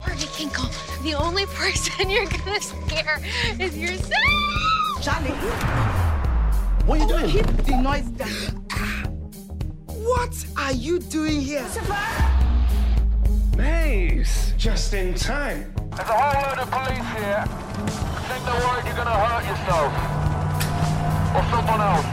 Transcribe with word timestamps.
Marty 0.00 0.26
Kinkle, 0.26 0.68
the 1.02 1.14
only 1.14 1.46
person 1.46 2.10
you're 2.14 2.26
gonna 2.26 2.60
scare 2.60 3.18
is 3.58 3.76
yourself. 3.76 4.12
Charlie, 5.02 5.30
What 6.86 6.98
are 7.00 7.02
you 7.02 7.08
doing? 7.08 7.30
keep 7.30 7.46
the 7.64 7.76
noise 7.80 8.04
down. 8.10 8.62
What 9.88 10.46
are 10.56 10.72
you 10.72 10.98
doing 11.00 11.40
here? 11.40 11.66
Maze! 13.56 14.52
Just 14.56 14.92
in 14.94 15.14
time. 15.14 15.72
There's 15.96 16.08
a 16.08 16.12
whole 16.12 16.42
load 16.42 16.58
of 16.60 16.70
police 16.70 17.08
here. 17.16 17.44
Think 18.28 18.44
they're 18.44 18.60
worried 18.66 18.84
you're 18.86 18.94
gonna 18.94 19.18
hurt 19.26 19.44
yourself. 19.50 19.92
Or 21.34 21.42
someone 21.50 21.80
else. 21.80 22.06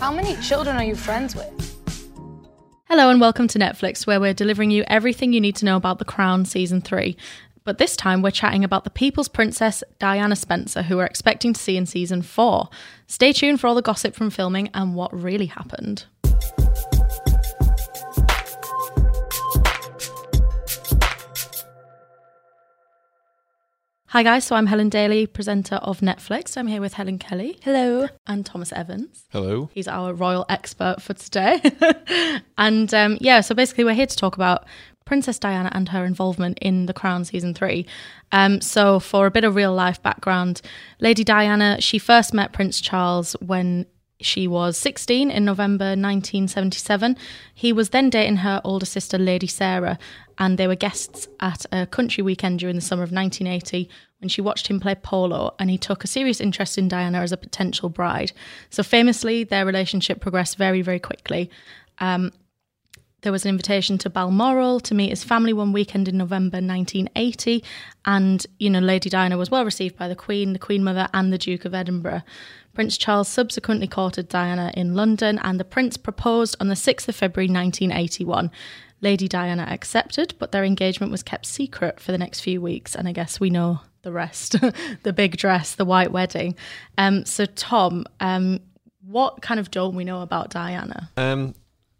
How 0.00 0.10
many 0.12 0.34
children 0.42 0.76
are 0.76 0.84
you 0.84 0.96
friends 0.96 1.34
with? 1.36 1.67
Hello 2.90 3.10
and 3.10 3.20
welcome 3.20 3.46
to 3.48 3.58
Netflix, 3.58 4.06
where 4.06 4.18
we're 4.18 4.32
delivering 4.32 4.70
you 4.70 4.82
everything 4.86 5.34
you 5.34 5.42
need 5.42 5.56
to 5.56 5.66
know 5.66 5.76
about 5.76 5.98
The 5.98 6.06
Crown 6.06 6.46
Season 6.46 6.80
3. 6.80 7.18
But 7.62 7.76
this 7.76 7.94
time 7.94 8.22
we're 8.22 8.30
chatting 8.30 8.64
about 8.64 8.84
the 8.84 8.90
People's 8.90 9.28
Princess 9.28 9.84
Diana 9.98 10.34
Spencer, 10.34 10.80
who 10.80 10.96
we're 10.96 11.04
expecting 11.04 11.52
to 11.52 11.60
see 11.60 11.76
in 11.76 11.84
Season 11.84 12.22
4. 12.22 12.70
Stay 13.06 13.34
tuned 13.34 13.60
for 13.60 13.66
all 13.66 13.74
the 13.74 13.82
gossip 13.82 14.14
from 14.14 14.30
filming 14.30 14.70
and 14.72 14.94
what 14.94 15.12
really 15.12 15.44
happened. 15.44 16.06
Hi 24.12 24.22
guys, 24.22 24.46
so 24.46 24.56
I'm 24.56 24.64
Helen 24.64 24.88
Daly, 24.88 25.26
presenter 25.26 25.74
of 25.76 26.00
Netflix. 26.00 26.56
I'm 26.56 26.66
here 26.66 26.80
with 26.80 26.94
Helen 26.94 27.18
Kelly. 27.18 27.58
Hello. 27.62 28.08
And 28.26 28.46
Thomas 28.46 28.72
Evans. 28.72 29.26
Hello. 29.32 29.68
He's 29.74 29.86
our 29.86 30.14
royal 30.14 30.46
expert 30.48 31.02
for 31.02 31.12
today. 31.12 31.60
and 32.58 32.94
um, 32.94 33.18
yeah, 33.20 33.42
so 33.42 33.54
basically, 33.54 33.84
we're 33.84 33.92
here 33.92 34.06
to 34.06 34.16
talk 34.16 34.34
about 34.34 34.64
Princess 35.04 35.38
Diana 35.38 35.68
and 35.74 35.90
her 35.90 36.06
involvement 36.06 36.58
in 36.62 36.86
The 36.86 36.94
Crown 36.94 37.26
season 37.26 37.52
three. 37.52 37.84
Um, 38.32 38.62
so, 38.62 38.98
for 38.98 39.26
a 39.26 39.30
bit 39.30 39.44
of 39.44 39.54
real 39.54 39.74
life 39.74 40.02
background, 40.02 40.62
Lady 41.00 41.22
Diana, 41.22 41.78
she 41.82 41.98
first 41.98 42.32
met 42.32 42.54
Prince 42.54 42.80
Charles 42.80 43.36
when 43.42 43.84
she 44.20 44.48
was 44.48 44.76
16 44.76 45.30
in 45.30 45.44
November 45.44 45.90
1977. 45.90 47.16
He 47.54 47.72
was 47.72 47.90
then 47.90 48.10
dating 48.10 48.36
her 48.38 48.60
older 48.64 48.86
sister, 48.86 49.16
Lady 49.16 49.46
Sarah, 49.46 49.98
and 50.38 50.58
they 50.58 50.66
were 50.66 50.74
guests 50.74 51.28
at 51.40 51.66
a 51.70 51.86
country 51.86 52.22
weekend 52.22 52.58
during 52.58 52.76
the 52.76 52.82
summer 52.82 53.02
of 53.02 53.12
1980 53.12 53.88
when 54.20 54.28
she 54.28 54.40
watched 54.40 54.68
him 54.68 54.80
play 54.80 54.96
polo 54.96 55.54
and 55.58 55.70
he 55.70 55.78
took 55.78 56.02
a 56.02 56.08
serious 56.08 56.40
interest 56.40 56.78
in 56.78 56.88
Diana 56.88 57.20
as 57.20 57.30
a 57.30 57.36
potential 57.36 57.88
bride. 57.88 58.32
So, 58.70 58.82
famously, 58.82 59.44
their 59.44 59.64
relationship 59.64 60.20
progressed 60.20 60.56
very, 60.56 60.82
very 60.82 60.98
quickly. 60.98 61.50
Um, 61.98 62.32
there 63.22 63.32
was 63.32 63.44
an 63.44 63.48
invitation 63.48 63.98
to 63.98 64.10
Balmoral 64.10 64.78
to 64.80 64.94
meet 64.94 65.10
his 65.10 65.24
family 65.24 65.52
one 65.52 65.72
weekend 65.72 66.06
in 66.06 66.18
November 66.18 66.58
1980. 66.58 67.64
And, 68.04 68.46
you 68.58 68.70
know, 68.70 68.78
Lady 68.78 69.10
Diana 69.10 69.36
was 69.36 69.50
well 69.50 69.64
received 69.64 69.96
by 69.96 70.06
the 70.06 70.14
Queen, 70.14 70.52
the 70.52 70.58
Queen 70.58 70.84
Mother, 70.84 71.08
and 71.12 71.32
the 71.32 71.38
Duke 71.38 71.64
of 71.64 71.74
Edinburgh. 71.74 72.22
Prince 72.78 72.96
Charles 72.96 73.26
subsequently 73.26 73.88
courted 73.88 74.28
Diana 74.28 74.70
in 74.72 74.94
London, 74.94 75.40
and 75.42 75.58
the 75.58 75.64
Prince 75.64 75.96
proposed 75.96 76.54
on 76.60 76.68
the 76.68 76.76
6th 76.76 77.08
of 77.08 77.16
February 77.16 77.48
1981. 77.48 78.52
Lady 79.00 79.26
Diana 79.26 79.66
accepted, 79.68 80.32
but 80.38 80.52
their 80.52 80.62
engagement 80.62 81.10
was 81.10 81.24
kept 81.24 81.44
secret 81.44 81.98
for 81.98 82.12
the 82.12 82.18
next 82.18 82.38
few 82.38 82.60
weeks. 82.60 82.94
And 82.94 83.08
I 83.08 83.12
guess 83.12 83.40
we 83.40 83.50
know 83.50 83.80
the 84.02 84.12
rest 84.12 84.54
the 85.02 85.12
big 85.12 85.36
dress, 85.36 85.74
the 85.74 85.84
white 85.84 86.12
wedding. 86.12 86.54
Um, 86.96 87.24
so, 87.24 87.46
Tom, 87.46 88.04
um, 88.20 88.60
what 89.04 89.42
kind 89.42 89.58
of 89.58 89.72
don't 89.72 89.96
we 89.96 90.04
know 90.04 90.22
about 90.22 90.50
Diana? 90.50 91.10
Um, 91.16 91.56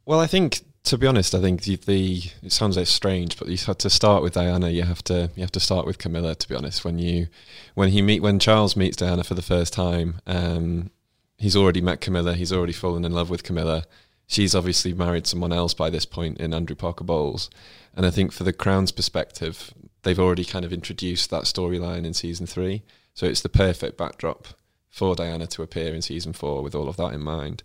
well, 0.07 0.21
I 0.21 0.29
think 0.29 0.61
to 0.89 0.97
be 0.97 1.07
honest, 1.07 1.35
I 1.35 1.41
think 1.41 1.63
the, 1.63 1.77
the 1.77 2.23
it 2.43 2.51
sounds 2.51 2.79
like 2.79 2.87
strange, 2.87 3.39
but 3.39 3.49
you 3.49 3.59
had 3.59 3.79
to 3.81 3.91
start 3.91 4.23
with 4.23 4.33
Diana. 4.33 4.71
You 4.71 4.85
have 4.85 5.05
to 5.05 5.31
you 5.37 5.43
have 5.43 5.53
to 5.53 5.61
start 5.61 5.85
with 5.85 5.99
Camilla. 5.99 6.35
To 6.35 6.49
be 6.49 6.55
honest, 6.55 6.83
when 6.83 6.99
you 6.99 7.29
when 7.75 7.91
he 7.91 8.01
meet 8.01 8.23
when 8.23 8.39
Charles 8.39 8.75
meets 8.75 8.97
Diana 8.97 9.23
for 9.23 9.35
the 9.35 9.43
first 9.43 9.75
time, 9.75 10.23
um, 10.27 10.91
he's 11.37 11.55
already 11.55 11.83
met 11.83 12.01
Camilla. 12.01 12.33
He's 12.33 12.55
already 12.55 12.73
fallen 12.73 13.05
in 13.05 13.13
love 13.13 13.29
with 13.29 13.43
Camilla. 13.43 13.85
She's 14.27 14.55
obviously 14.55 14.95
married 14.95 15.27
someone 15.27 15.53
else 15.53 15.75
by 15.75 15.91
this 15.91 16.07
point 16.07 16.39
in 16.39 16.55
Andrew 16.55 16.77
Parker 16.77 17.05
Bowles, 17.05 17.51
and 17.95 18.07
I 18.07 18.11
think 18.11 18.33
for 18.33 18.45
the 18.45 18.53
Crown's 18.55 18.93
perspective, 18.93 19.75
they've 20.05 20.19
already 20.19 20.45
kind 20.45 20.65
of 20.65 20.73
introduced 20.73 21.29
that 21.29 21.45
storyline 21.45 22.07
in 22.07 22.15
season 22.15 22.47
three. 22.47 22.83
So 23.13 23.27
it's 23.27 23.43
the 23.43 23.51
perfect 23.51 23.99
backdrop 23.99 24.49
for 24.89 25.15
Diana 25.15 25.47
to 25.49 25.63
appear 25.63 25.95
in 25.95 26.01
season 26.01 26.33
four 26.33 26.63
with 26.63 26.75
all 26.75 26.89
of 26.89 26.97
that 26.97 27.13
in 27.13 27.21
mind. 27.21 27.63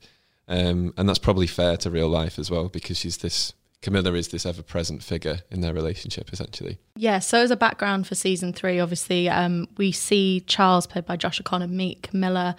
Um, 0.47 0.93
and 0.97 1.07
that's 1.07 1.19
probably 1.19 1.47
fair 1.47 1.77
to 1.77 1.89
real 1.89 2.09
life 2.09 2.37
as 2.37 2.51
well 2.51 2.67
because 2.67 2.97
she's 2.97 3.17
this 3.17 3.53
Camilla 3.83 4.13
is 4.13 4.29
this 4.29 4.45
ever 4.45 4.63
present 4.63 5.03
figure 5.03 5.39
in 5.51 5.59
their 5.61 5.73
relationship 5.73 6.31
essentially. 6.31 6.79
Yeah, 6.95 7.19
so 7.19 7.39
as 7.39 7.51
a 7.51 7.57
background 7.57 8.07
for 8.07 8.15
season 8.15 8.53
three, 8.53 8.79
obviously, 8.79 9.29
um, 9.29 9.67
we 9.77 9.91
see 9.91 10.39
Charles, 10.47 10.87
played 10.87 11.05
by 11.05 11.17
Josh 11.17 11.39
O'Connor, 11.39 11.67
meet 11.67 12.01
Camilla, 12.01 12.55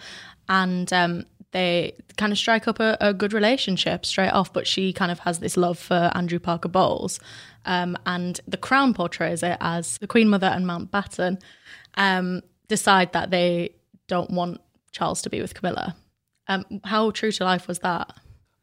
and 0.50 0.92
um, 0.92 1.24
they 1.52 1.94
kind 2.18 2.30
of 2.30 2.36
strike 2.36 2.68
up 2.68 2.78
a, 2.78 2.98
a, 3.00 3.14
good 3.14 3.32
relationship 3.32 4.04
straight 4.04 4.30
off. 4.30 4.52
But 4.52 4.66
she 4.66 4.92
kind 4.92 5.10
of 5.10 5.20
has 5.20 5.38
this 5.38 5.56
love 5.56 5.78
for 5.78 6.10
Andrew 6.14 6.38
Parker 6.38 6.68
Bowles. 6.68 7.18
Um, 7.64 7.96
and 8.04 8.38
the 8.46 8.58
Crown 8.58 8.92
portrays 8.92 9.42
it 9.42 9.56
as 9.62 9.96
the 9.98 10.06
Queen 10.06 10.28
Mother 10.28 10.48
and 10.48 10.66
Mountbatten 10.66 11.40
um, 11.94 12.42
decide 12.68 13.14
that 13.14 13.30
they 13.30 13.74
don't 14.08 14.30
want 14.30 14.60
Charles 14.92 15.22
to 15.22 15.30
be 15.30 15.40
with 15.40 15.54
Camilla. 15.54 15.96
Um, 16.48 16.64
how 16.84 17.10
true 17.10 17.32
to 17.32 17.44
life 17.44 17.68
was 17.68 17.80
that? 17.80 18.12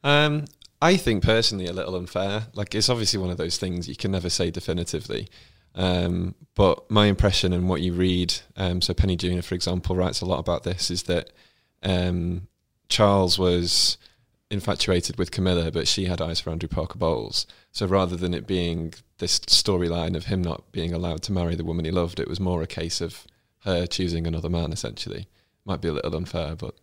Um, 0.03 0.45
I 0.81 0.97
think 0.97 1.23
personally 1.23 1.67
a 1.67 1.73
little 1.73 1.95
unfair. 1.95 2.47
Like 2.53 2.73
it's 2.73 2.89
obviously 2.89 3.19
one 3.19 3.29
of 3.29 3.37
those 3.37 3.57
things 3.57 3.87
you 3.87 3.95
can 3.95 4.11
never 4.11 4.29
say 4.29 4.51
definitively. 4.51 5.29
Um, 5.75 6.35
but 6.55 6.89
my 6.89 7.05
impression 7.05 7.53
and 7.53 7.69
what 7.69 7.81
you 7.81 7.93
read, 7.93 8.33
um, 8.57 8.81
so 8.81 8.93
Penny 8.93 9.15
Junor, 9.15 9.43
for 9.43 9.55
example, 9.55 9.95
writes 9.95 10.21
a 10.21 10.25
lot 10.25 10.39
about 10.39 10.63
this, 10.63 10.91
is 10.91 11.03
that 11.03 11.31
um, 11.83 12.47
Charles 12.89 13.39
was 13.39 13.97
infatuated 14.49 15.17
with 15.17 15.31
Camilla, 15.31 15.71
but 15.71 15.87
she 15.87 16.05
had 16.05 16.19
eyes 16.19 16.41
for 16.41 16.49
Andrew 16.49 16.67
Parker 16.67 16.97
Bowles. 16.97 17.45
So 17.71 17.85
rather 17.85 18.17
than 18.17 18.33
it 18.33 18.45
being 18.45 18.93
this 19.19 19.39
storyline 19.41 20.15
of 20.15 20.25
him 20.25 20.41
not 20.41 20.71
being 20.73 20.93
allowed 20.93 21.21
to 21.23 21.31
marry 21.31 21.55
the 21.55 21.63
woman 21.63 21.85
he 21.85 21.91
loved, 21.91 22.19
it 22.19 22.27
was 22.27 22.39
more 22.39 22.61
a 22.61 22.67
case 22.67 22.99
of 22.99 23.25
her 23.59 23.85
choosing 23.85 24.27
another 24.27 24.49
man, 24.49 24.73
essentially 24.73 25.27
might 25.65 25.81
be 25.81 25.87
a 25.87 25.93
little 25.93 26.15
unfair, 26.15 26.55
but 26.55 26.75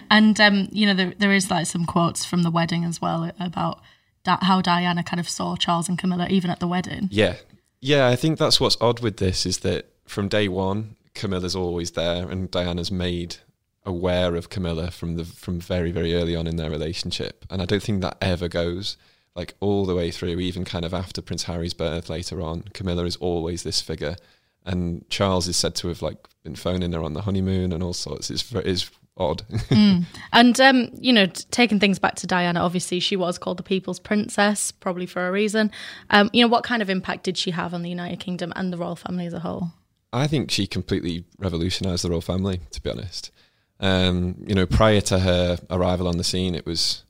and 0.10 0.40
um, 0.40 0.68
you 0.72 0.86
know 0.86 0.94
there, 0.94 1.14
there 1.18 1.32
is 1.32 1.50
like 1.50 1.66
some 1.66 1.86
quotes 1.86 2.24
from 2.24 2.42
the 2.42 2.50
wedding 2.50 2.84
as 2.84 3.00
well 3.00 3.30
about 3.38 3.80
da- 4.24 4.42
how 4.42 4.60
Diana 4.60 5.02
kind 5.02 5.20
of 5.20 5.28
saw 5.28 5.56
Charles 5.56 5.88
and 5.88 5.98
Camilla 5.98 6.26
even 6.28 6.50
at 6.50 6.60
the 6.60 6.68
wedding. 6.68 7.08
Yeah, 7.10 7.36
yeah, 7.80 8.08
I 8.08 8.16
think 8.16 8.38
that's 8.38 8.60
what's 8.60 8.76
odd 8.80 9.00
with 9.00 9.18
this 9.18 9.46
is 9.46 9.58
that 9.58 9.86
from 10.06 10.28
day 10.28 10.48
one, 10.48 10.96
Camilla's 11.14 11.56
always 11.56 11.92
there, 11.92 12.28
and 12.28 12.50
Diana's 12.50 12.90
made 12.90 13.36
aware 13.84 14.36
of 14.36 14.48
Camilla 14.48 14.90
from 14.90 15.16
the 15.16 15.24
from 15.24 15.60
very 15.60 15.92
very 15.92 16.14
early 16.14 16.36
on 16.36 16.46
in 16.46 16.56
their 16.56 16.70
relationship, 16.70 17.44
and 17.50 17.62
I 17.62 17.64
don't 17.64 17.82
think 17.82 18.02
that 18.02 18.18
ever 18.20 18.48
goes 18.48 18.96
like 19.34 19.54
all 19.60 19.86
the 19.86 19.94
way 19.94 20.10
through, 20.10 20.40
even 20.40 20.64
kind 20.64 20.84
of 20.84 20.92
after 20.92 21.22
Prince 21.22 21.44
Harry's 21.44 21.74
birth 21.74 22.10
later 22.10 22.42
on. 22.42 22.64
Camilla 22.74 23.04
is 23.04 23.16
always 23.16 23.62
this 23.62 23.80
figure 23.80 24.16
and 24.64 25.08
Charles 25.08 25.48
is 25.48 25.56
said 25.56 25.74
to 25.76 25.88
have 25.88 26.02
like 26.02 26.16
been 26.42 26.56
phoning 26.56 26.92
her 26.92 27.02
on 27.02 27.14
the 27.14 27.22
honeymoon 27.22 27.72
and 27.72 27.82
all 27.82 27.92
sorts. 27.92 28.30
It's 28.30 28.52
it's 28.52 28.90
odd. 29.16 29.42
mm. 29.50 30.04
And 30.32 30.60
um, 30.60 30.90
you 30.94 31.12
know, 31.12 31.26
taking 31.50 31.80
things 31.80 31.98
back 31.98 32.16
to 32.16 32.26
Diana, 32.26 32.60
obviously 32.60 33.00
she 33.00 33.16
was 33.16 33.38
called 33.38 33.58
the 33.58 33.62
People's 33.62 33.98
Princess, 33.98 34.72
probably 34.72 35.06
for 35.06 35.26
a 35.26 35.32
reason. 35.32 35.70
Um, 36.10 36.30
you 36.32 36.42
know, 36.42 36.48
what 36.48 36.64
kind 36.64 36.82
of 36.82 36.90
impact 36.90 37.24
did 37.24 37.36
she 37.36 37.50
have 37.52 37.74
on 37.74 37.82
the 37.82 37.90
United 37.90 38.20
Kingdom 38.20 38.52
and 38.56 38.72
the 38.72 38.76
royal 38.76 38.96
family 38.96 39.26
as 39.26 39.34
a 39.34 39.40
whole? 39.40 39.72
I 40.12 40.26
think 40.26 40.50
she 40.50 40.66
completely 40.66 41.24
revolutionised 41.38 42.04
the 42.04 42.10
royal 42.10 42.20
family. 42.20 42.60
To 42.70 42.82
be 42.82 42.90
honest, 42.90 43.30
um, 43.80 44.36
you 44.46 44.54
know, 44.54 44.66
prior 44.66 45.00
to 45.02 45.20
her 45.20 45.58
arrival 45.70 46.06
on 46.06 46.18
the 46.18 46.24
scene, 46.24 46.54
it 46.54 46.66
was 46.66 47.04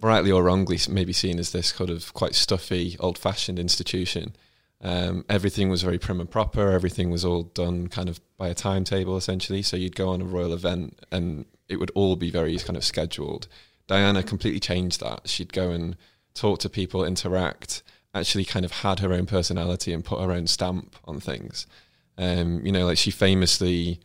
rightly 0.00 0.30
or 0.30 0.42
wrongly 0.42 0.78
maybe 0.88 1.12
seen 1.12 1.38
as 1.38 1.52
this 1.52 1.72
kind 1.72 1.90
of 1.90 2.14
quite 2.14 2.34
stuffy, 2.34 2.96
old-fashioned 3.00 3.58
institution 3.58 4.34
um, 4.82 5.24
everything 5.28 5.70
was 5.70 5.82
very 5.82 5.98
prim 5.98 6.20
and 6.20 6.30
proper. 6.30 6.70
Everything 6.70 7.10
was 7.10 7.24
all 7.24 7.44
done 7.44 7.88
kind 7.88 8.08
of 8.08 8.20
by 8.36 8.48
a 8.48 8.54
timetable, 8.54 9.16
essentially. 9.16 9.62
So 9.62 9.76
you'd 9.76 9.96
go 9.96 10.08
on 10.08 10.20
a 10.20 10.24
royal 10.24 10.52
event, 10.52 10.98
and 11.12 11.46
it 11.68 11.76
would 11.76 11.92
all 11.94 12.16
be 12.16 12.30
very 12.30 12.58
kind 12.58 12.76
of 12.76 12.84
scheduled. 12.84 13.46
Diana 13.86 14.22
completely 14.22 14.60
changed 14.60 15.00
that. 15.00 15.28
She'd 15.28 15.52
go 15.52 15.70
and 15.70 15.96
talk 16.34 16.58
to 16.60 16.68
people, 16.68 17.04
interact, 17.04 17.82
actually 18.14 18.44
kind 18.44 18.64
of 18.64 18.72
had 18.72 18.98
her 19.00 19.12
own 19.12 19.26
personality 19.26 19.92
and 19.92 20.04
put 20.04 20.20
her 20.20 20.32
own 20.32 20.46
stamp 20.46 20.96
on 21.04 21.20
things. 21.20 21.66
Um, 22.18 22.64
you 22.64 22.72
know, 22.72 22.86
like 22.86 22.98
she 22.98 23.10
famously, 23.10 24.00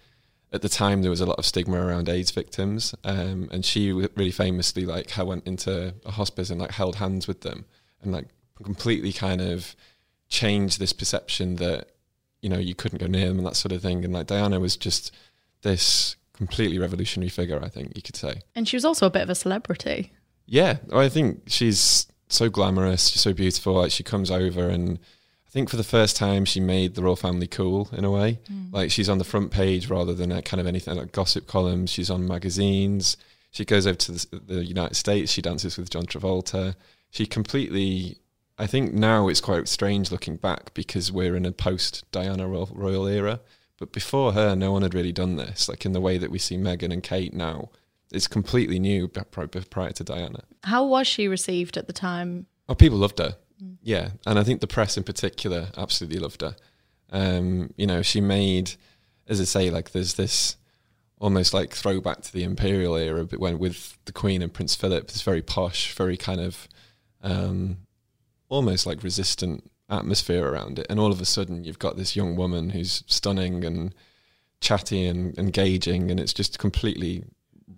at 0.53 0.61
the 0.61 0.69
time, 0.69 1.01
there 1.01 1.09
was 1.09 1.21
a 1.21 1.25
lot 1.25 1.39
of 1.39 1.45
stigma 1.45 1.83
around 1.83 2.07
AIDS 2.07 2.31
victims, 2.31 2.93
um, 3.03 3.49
and 3.51 3.65
she 3.65 3.91
really 3.91 4.31
famously 4.31 4.85
like 4.85 5.11
went 5.17 5.47
into 5.47 5.93
a 6.05 6.11
hospice 6.11 6.51
and 6.51 6.61
like 6.61 6.71
held 6.71 6.97
hands 6.97 7.27
with 7.27 7.41
them 7.41 7.65
and 8.01 8.11
like 8.11 8.27
completely 8.63 9.11
kind 9.11 9.41
of 9.41 9.75
changed 10.29 10.79
this 10.79 10.93
perception 10.93 11.55
that 11.55 11.89
you 12.41 12.49
know 12.49 12.57
you 12.57 12.75
couldn't 12.75 12.99
go 12.99 13.07
near 13.07 13.27
them 13.27 13.37
and 13.37 13.47
that 13.47 13.55
sort 13.55 13.71
of 13.71 13.81
thing. 13.81 14.03
And 14.03 14.13
like 14.13 14.27
Diana 14.27 14.59
was 14.59 14.77
just 14.77 15.13
this 15.61 16.15
completely 16.33 16.77
revolutionary 16.77 17.29
figure, 17.29 17.59
I 17.63 17.69
think 17.69 17.93
you 17.95 18.01
could 18.01 18.15
say. 18.15 18.41
And 18.55 18.67
she 18.67 18.75
was 18.75 18.85
also 18.85 19.07
a 19.07 19.09
bit 19.09 19.23
of 19.23 19.29
a 19.29 19.35
celebrity. 19.35 20.11
Yeah, 20.45 20.77
I 20.93 21.09
think 21.09 21.43
she's 21.47 22.07
so 22.29 22.49
glamorous, 22.49 23.07
she's 23.09 23.21
so 23.21 23.33
beautiful. 23.33 23.73
Like 23.73 23.91
she 23.91 24.03
comes 24.03 24.31
over 24.31 24.69
and 24.69 24.99
I 25.47 25.49
think 25.49 25.69
for 25.69 25.77
the 25.77 25.83
first 25.83 26.15
time 26.15 26.45
she 26.45 26.59
made 26.59 26.95
the 26.95 27.01
royal 27.01 27.15
family 27.15 27.47
cool 27.47 27.89
in 27.91 28.05
a 28.05 28.11
way. 28.11 28.39
Mm. 28.51 28.71
Like 28.71 28.91
she's 28.91 29.09
on 29.09 29.17
the 29.17 29.23
front 29.23 29.51
page 29.51 29.89
rather 29.89 30.13
than 30.13 30.31
a 30.31 30.41
kind 30.41 30.61
of 30.61 30.67
anything 30.67 30.95
like 30.95 31.11
gossip 31.11 31.47
columns. 31.47 31.89
She's 31.89 32.09
on 32.09 32.27
magazines. 32.27 33.17
She 33.51 33.65
goes 33.65 33.87
over 33.87 33.97
to 33.97 34.11
the, 34.11 34.39
the 34.45 34.65
United 34.65 34.95
States. 34.95 35.31
She 35.31 35.41
dances 35.41 35.77
with 35.77 35.89
John 35.89 36.05
Travolta. 36.05 36.75
She 37.09 37.25
completely. 37.25 38.17
I 38.57 38.67
think 38.67 38.93
now 38.93 39.27
it's 39.27 39.41
quite 39.41 39.67
strange 39.67 40.11
looking 40.11 40.37
back 40.37 40.73
because 40.73 41.11
we're 41.11 41.35
in 41.35 41.45
a 41.45 41.51
post 41.51 42.03
Diana 42.11 42.47
royal, 42.47 42.69
royal 42.73 43.07
era. 43.07 43.39
But 43.77 43.91
before 43.91 44.33
her, 44.33 44.55
no 44.55 44.71
one 44.71 44.81
had 44.81 44.95
really 44.95 45.11
done 45.11 45.35
this. 45.35 45.69
Like 45.69 45.85
in 45.85 45.91
the 45.91 46.01
way 46.01 46.17
that 46.17 46.31
we 46.31 46.39
see 46.39 46.57
Meghan 46.57 46.91
and 46.91 47.03
Kate 47.03 47.33
now, 47.33 47.69
it's 48.11 48.27
completely 48.27 48.79
new 48.79 49.07
prior 49.07 49.91
to 49.91 50.03
Diana. 50.03 50.43
How 50.63 50.85
was 50.85 51.07
she 51.07 51.27
received 51.27 51.77
at 51.77 51.87
the 51.87 51.93
time? 51.93 52.47
Oh, 52.67 52.75
people 52.75 52.97
loved 52.97 53.19
her. 53.19 53.35
Mm. 53.63 53.77
Yeah, 53.81 54.09
and 54.25 54.39
I 54.39 54.43
think 54.43 54.61
the 54.61 54.67
press 54.67 54.97
in 54.97 55.03
particular 55.03 55.67
absolutely 55.77 56.19
loved 56.19 56.41
her. 56.41 56.55
Um, 57.11 57.73
you 57.77 57.85
know, 57.85 58.01
she 58.01 58.21
made, 58.21 58.71
as 59.27 59.39
I 59.39 59.43
say, 59.43 59.69
like 59.69 59.91
there's 59.91 60.15
this 60.15 60.57
almost 61.19 61.53
like 61.53 61.73
throwback 61.73 62.21
to 62.21 62.33
the 62.33 62.43
imperial 62.43 62.95
era, 62.95 63.25
but 63.25 63.39
when 63.39 63.59
with 63.59 63.97
the 64.05 64.11
Queen 64.11 64.41
and 64.41 64.53
Prince 64.53 64.75
Philip, 64.75 65.05
it's 65.05 65.21
very 65.21 65.41
posh, 65.41 65.93
very 65.93 66.17
kind 66.17 66.39
of 66.39 66.67
um, 67.21 67.77
almost 68.49 68.85
like 68.85 69.03
resistant 69.03 69.69
atmosphere 69.89 70.45
around 70.45 70.79
it. 70.79 70.87
And 70.89 70.99
all 70.99 71.11
of 71.11 71.21
a 71.21 71.25
sudden, 71.25 71.63
you've 71.63 71.79
got 71.79 71.97
this 71.97 72.15
young 72.15 72.35
woman 72.35 72.71
who's 72.71 73.03
stunning 73.07 73.63
and 73.63 73.93
chatty 74.59 75.05
and 75.05 75.37
engaging, 75.37 76.11
and 76.11 76.19
it's 76.19 76.33
just 76.33 76.59
completely 76.59 77.23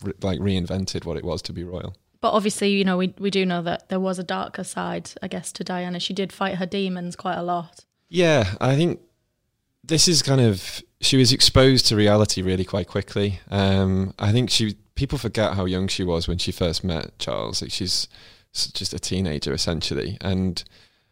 re- 0.04 0.14
like 0.22 0.40
reinvented 0.40 1.06
what 1.06 1.18
it 1.18 1.24
was 1.26 1.42
to 1.44 1.54
be 1.54 1.64
royal. 1.64 1.96
But 2.22 2.32
obviously, 2.32 2.70
you 2.72 2.84
know, 2.84 2.98
we 2.98 3.14
we 3.18 3.30
do 3.30 3.46
know 3.46 3.62
that 3.64 3.90
there 3.90 4.00
was 4.00 4.20
a 4.20 4.24
darker 4.24 4.64
side, 4.64 5.12
I 5.22 5.28
guess, 5.28 5.52
to 5.54 5.64
Diana. 5.64 6.00
She 6.00 6.14
did 6.14 6.34
fight 6.34 6.56
her 6.56 6.66
demons 6.66 7.16
quite 7.16 7.38
a 7.38 7.44
lot. 7.44 7.86
Yeah, 8.10 8.56
I 8.60 8.76
think 8.76 9.00
this 9.84 10.08
is 10.08 10.22
kind 10.22 10.42
of 10.42 10.82
she 11.02 11.18
was 11.18 11.32
exposed 11.32 11.86
to 11.88 11.96
reality 11.96 12.42
really 12.42 12.66
quite 12.66 12.88
quickly. 12.88 13.40
Um, 13.50 14.14
I 14.20 14.32
think 14.32 14.50
she 14.50 14.76
people 14.96 15.18
forget 15.18 15.54
how 15.54 15.66
young 15.66 15.88
she 15.88 16.04
was 16.04 16.28
when 16.28 16.38
she 16.38 16.52
first 16.52 16.84
met 16.84 17.18
Charles. 17.20 17.62
Like 17.62 17.72
she's 17.72 18.08
just 18.54 18.94
a 18.94 19.00
teenager 19.00 19.54
essentially, 19.54 20.18
and 20.22 20.64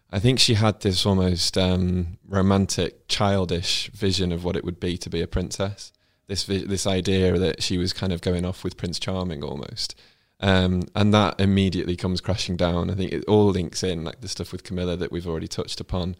I 0.10 0.19
think 0.19 0.39
she 0.39 0.54
had 0.54 0.81
this 0.81 1.06
almost 1.06 1.57
um, 1.57 2.18
romantic, 2.28 3.07
childish 3.07 3.89
vision 3.94 4.31
of 4.31 4.44
what 4.44 4.56
it 4.56 4.63
would 4.63 4.80
be 4.80 4.98
to 4.98 5.10
be 5.10 5.22
a 5.22 5.28
princess. 5.28 5.92
This 6.28 6.45
this 6.45 6.88
idea 6.88 7.38
that 7.38 7.63
she 7.63 7.78
was 7.78 7.94
kind 7.94 8.12
of 8.12 8.22
going 8.22 8.45
off 8.45 8.63
with 8.63 8.78
Prince 8.78 9.00
Charming 9.00 9.44
almost, 9.44 9.95
um, 10.39 10.84
and 10.95 11.13
that 11.13 11.39
immediately 11.39 11.95
comes 11.95 12.22
crashing 12.22 12.56
down. 12.57 12.89
I 12.89 12.95
think 12.95 13.12
it 13.12 13.25
all 13.25 13.48
links 13.48 13.84
in, 13.84 14.04
like 14.04 14.22
the 14.22 14.28
stuff 14.28 14.51
with 14.51 14.63
Camilla 14.63 14.98
that 14.98 15.12
we've 15.12 15.28
already 15.28 15.48
touched 15.48 15.80
upon. 15.80 16.16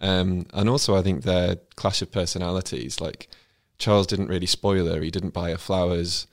Um, 0.00 0.46
and 0.54 0.68
also, 0.68 0.96
I 0.96 1.02
think 1.02 1.22
their 1.22 1.56
clash 1.76 2.00
of 2.00 2.10
personalities. 2.10 3.00
Like 3.00 3.28
Charles 3.78 4.06
didn't 4.06 4.28
really 4.28 4.46
spoil 4.46 4.86
her; 4.86 5.00
he 5.00 5.10
didn't 5.10 5.34
buy 5.34 5.50
her 5.50 5.58
flowers. 5.58 6.26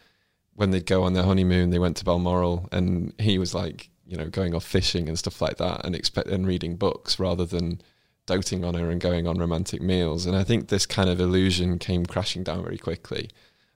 When 0.55 0.71
they'd 0.71 0.85
go 0.85 1.03
on 1.03 1.13
their 1.13 1.23
honeymoon, 1.23 1.69
they 1.69 1.79
went 1.79 1.97
to 1.97 2.05
Balmoral, 2.05 2.67
and 2.71 3.13
he 3.19 3.37
was 3.37 3.53
like, 3.53 3.89
you 4.07 4.17
know, 4.17 4.29
going 4.29 4.55
off 4.55 4.65
fishing 4.65 5.09
and 5.09 5.19
stuff 5.19 5.41
like 5.41 5.57
that, 5.57 5.85
and 5.85 5.95
expect 5.95 6.27
and 6.27 6.47
reading 6.47 6.77
books 6.77 7.19
rather 7.19 7.45
than 7.45 7.81
doting 8.25 8.63
on 8.63 8.73
her 8.73 8.89
and 8.89 9.01
going 9.01 9.27
on 9.27 9.37
romantic 9.37 9.81
meals. 9.81 10.25
And 10.25 10.35
I 10.35 10.43
think 10.43 10.67
this 10.67 10.85
kind 10.85 11.09
of 11.09 11.19
illusion 11.19 11.79
came 11.79 12.05
crashing 12.05 12.43
down 12.43 12.63
very 12.63 12.77
quickly. 12.77 13.29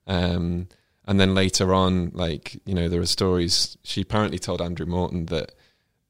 Um, 0.07 0.67
and 1.05 1.19
then 1.19 1.33
later 1.33 1.73
on, 1.73 2.11
like, 2.13 2.59
you 2.65 2.73
know, 2.73 2.89
there 2.89 3.01
are 3.01 3.05
stories. 3.05 3.77
She 3.83 4.01
apparently 4.01 4.39
told 4.39 4.61
Andrew 4.61 4.85
Morton 4.85 5.27
that 5.27 5.53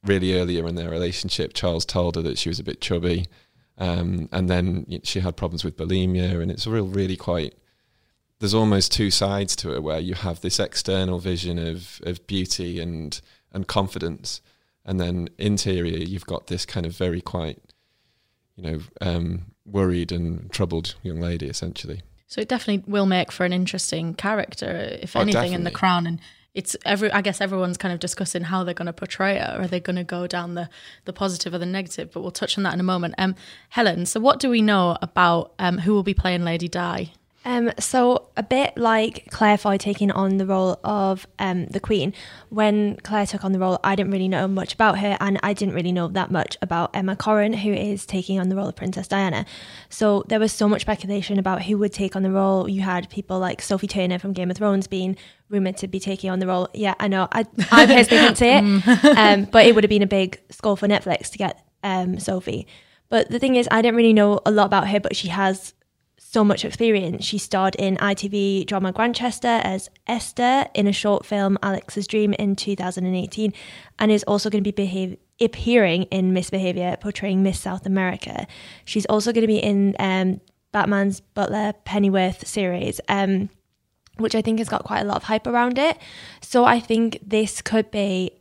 really 0.04 0.40
earlier 0.40 0.68
in 0.68 0.76
their 0.76 0.90
relationship, 0.90 1.54
Charles 1.54 1.86
told 1.86 2.16
her 2.16 2.22
that 2.24 2.38
she 2.38 2.50
was 2.50 2.60
a 2.60 2.64
bit 2.64 2.82
chubby. 2.82 3.28
Um, 3.78 4.28
and 4.32 4.50
then 4.50 4.86
she 5.04 5.20
had 5.20 5.38
problems 5.38 5.64
with 5.64 5.78
bulimia. 5.78 6.42
And 6.42 6.52
it's 6.52 6.68
real, 6.68 6.88
really 6.88 7.16
quite, 7.16 7.54
there's 8.40 8.56
almost 8.56 8.92
two 8.92 9.12
sides 9.12 9.56
to 9.58 9.76
it 9.76 9.84
where 9.84 10.00
you 10.00 10.16
have 10.16 10.42
this 10.42 10.60
external 10.60 11.20
vision 11.20 11.60
of, 11.60 12.02
of 12.04 12.26
beauty 12.26 12.80
and, 12.80 13.22
and 13.52 13.68
confidence. 13.68 14.42
And 14.86 15.00
then 15.00 15.30
interior, 15.38 15.98
you've 15.98 16.26
got 16.26 16.48
this 16.48 16.66
kind 16.66 16.86
of 16.86 16.96
very 16.96 17.22
quite, 17.22 17.60
you 18.56 18.64
know, 18.64 18.80
um, 19.00 19.52
worried 19.66 20.12
and 20.12 20.52
troubled 20.52 20.96
young 21.04 21.20
lady, 21.20 21.48
essentially. 21.48 22.02
So 22.28 22.42
it 22.42 22.48
definitely 22.48 22.90
will 22.92 23.06
make 23.06 23.32
for 23.32 23.46
an 23.46 23.54
interesting 23.54 24.14
character, 24.14 24.98
if 25.02 25.16
oh, 25.16 25.20
anything, 25.20 25.34
definitely. 25.34 25.56
in 25.56 25.64
the 25.66 25.72
crown. 25.72 26.08
And 26.08 26.20
it's 26.54 26.76
every. 26.86 27.12
I 27.12 27.22
guess 27.22 27.42
everyone's 27.42 27.78
kind 27.78 27.94
of 27.94 28.00
discussing 28.00 28.44
how 28.44 28.64
they're 28.64 28.74
going 28.74 28.88
to 28.88 28.94
portray 28.94 29.38
her. 29.38 29.58
Are 29.60 29.68
they 29.68 29.80
going 29.80 29.98
to 29.98 30.04
go 30.04 30.28
down 30.28 30.56
the 30.56 30.70
the 31.06 31.14
positive 31.14 31.54
or 31.54 31.58
the 31.58 31.66
negative? 31.66 32.12
But 32.12 32.22
we'll 32.22 32.32
touch 32.32 32.58
on 32.58 32.64
that 32.64 32.74
in 32.74 32.80
a 32.80 32.84
moment. 32.84 33.16
Um, 33.18 33.36
Helen. 33.70 34.06
So 34.06 34.20
what 34.20 34.40
do 34.40 34.50
we 34.50 34.62
know 34.62 34.98
about 35.02 35.54
um, 35.60 35.80
who 35.80 35.94
will 35.94 36.04
be 36.04 36.14
playing 36.14 36.44
Lady 36.44 36.68
Di? 36.68 37.12
Um, 37.44 37.72
so 37.80 38.28
a 38.38 38.44
bit 38.44 38.78
like 38.78 39.28
Claire 39.32 39.58
Foy 39.58 39.78
taking 39.78 40.12
on 40.12 40.38
the 40.38 40.46
role 40.46 40.80
of 40.84 41.26
um, 41.40 41.66
the 41.68 41.80
Queen. 41.80 42.14
When 42.50 42.98
Claire 42.98 43.26
took 43.26 43.44
on 43.44 43.52
the 43.52 43.60
role, 43.60 43.80
I 43.84 43.96
didn't 43.96 44.12
really 44.12 44.28
know 44.28 44.48
much 44.48 44.74
about 44.74 45.00
her, 45.00 45.18
and 45.20 45.40
I 45.42 45.54
didn't 45.54 45.74
really 45.74 45.92
know 45.92 46.08
that 46.10 46.30
much 46.30 46.58
about 46.62 46.96
Emma 46.96 47.16
Corrin, 47.16 47.56
who 47.56 47.74
is 47.74 48.06
taking 48.06 48.40
on 48.40 48.50
the 48.50 48.56
role 48.56 48.68
of 48.68 48.76
Princess 48.76 49.08
Diana. 49.08 49.46
So 49.90 50.24
there 50.28 50.40
was 50.40 50.52
so 50.52 50.70
much 50.70 50.82
speculation 50.82 51.40
about 51.40 51.64
who 51.64 51.78
would 51.80 51.94
take 51.94 52.16
on 52.16 52.22
the 52.22 52.32
role. 52.32 52.70
You 52.70 52.82
had 52.82 53.10
people 53.10 53.40
like 53.40 53.62
Sophie 53.62 53.88
Turner 53.88 54.20
from 54.20 54.34
Game 54.34 54.52
of 54.52 54.58
Thrones 54.58 54.86
being 54.86 55.18
rumored 55.50 55.78
to 55.78 55.88
be 55.88 56.00
taking 56.00 56.30
on 56.30 56.40
the 56.40 56.48
role. 56.48 56.70
Yeah, 56.74 56.94
I 57.00 57.08
know. 57.08 57.28
I, 57.32 57.46
I 57.72 57.86
personally 57.88 58.24
didn't 58.24 58.38
say 58.38 58.60
it, 58.60 59.18
um, 59.18 59.46
but 59.46 59.66
it 59.66 59.74
would 59.74 59.84
have 59.84 59.90
been 59.90 60.04
a 60.04 60.08
big 60.08 60.40
score 60.52 60.78
for 60.78 60.88
Netflix 60.88 61.32
to 61.32 61.40
get 61.40 61.66
um, 61.84 62.20
Sophie. 62.20 62.68
But 63.10 63.30
the 63.30 63.40
thing 63.40 63.56
is, 63.56 63.68
I 63.72 63.82
didn't 63.82 63.98
really 63.98 64.14
know 64.14 64.40
a 64.46 64.52
lot 64.52 64.68
about 64.68 64.88
her, 64.90 65.00
but 65.00 65.16
she 65.16 65.28
has 65.30 65.74
so 66.24 66.44
much 66.44 66.64
experience. 66.64 67.26
She 67.26 67.40
starred 67.40 67.76
in 67.76 67.98
ITV 67.98 68.68
drama 68.68 68.92
Grantchester 68.92 69.60
as 69.64 69.90
Esther 70.08 70.68
in 70.74 70.86
a 70.88 70.94
short 70.94 71.26
film 71.26 71.58
Alex's 71.64 72.06
Dream 72.06 72.34
in 72.34 72.56
2018 72.56 73.52
and 74.00 74.12
is 74.12 74.24
also 74.24 74.50
going 74.50 74.64
to 74.64 74.68
be 74.68 74.72
behave- 74.72 75.18
appearing 75.42 76.04
in 76.04 76.32
Misbehavior 76.32 76.96
portraying 77.02 77.44
Miss 77.44 77.60
South 77.60 77.86
America. 77.86 78.46
She's 78.86 79.06
also 79.08 79.34
going 79.34 79.42
to 79.42 79.48
be 79.48 79.58
in 79.58 79.96
um, 80.00 80.40
Batman's 80.72 81.20
Butler 81.20 81.74
Pennyworth 81.86 82.48
series. 82.48 83.02
Um, 83.10 83.50
which 84.18 84.36
I 84.36 84.42
think 84.42 84.60
has 84.60 84.70
got 84.70 84.84
quite 84.84 85.00
a 85.00 85.06
lot 85.06 85.18
of 85.18 85.24
hype 85.24 85.48
around 85.48 85.80
it. 85.80 85.98
So 86.42 86.66
I 86.66 86.80
think 86.80 87.18
this 87.26 87.62
could 87.62 87.90
be 87.90 88.32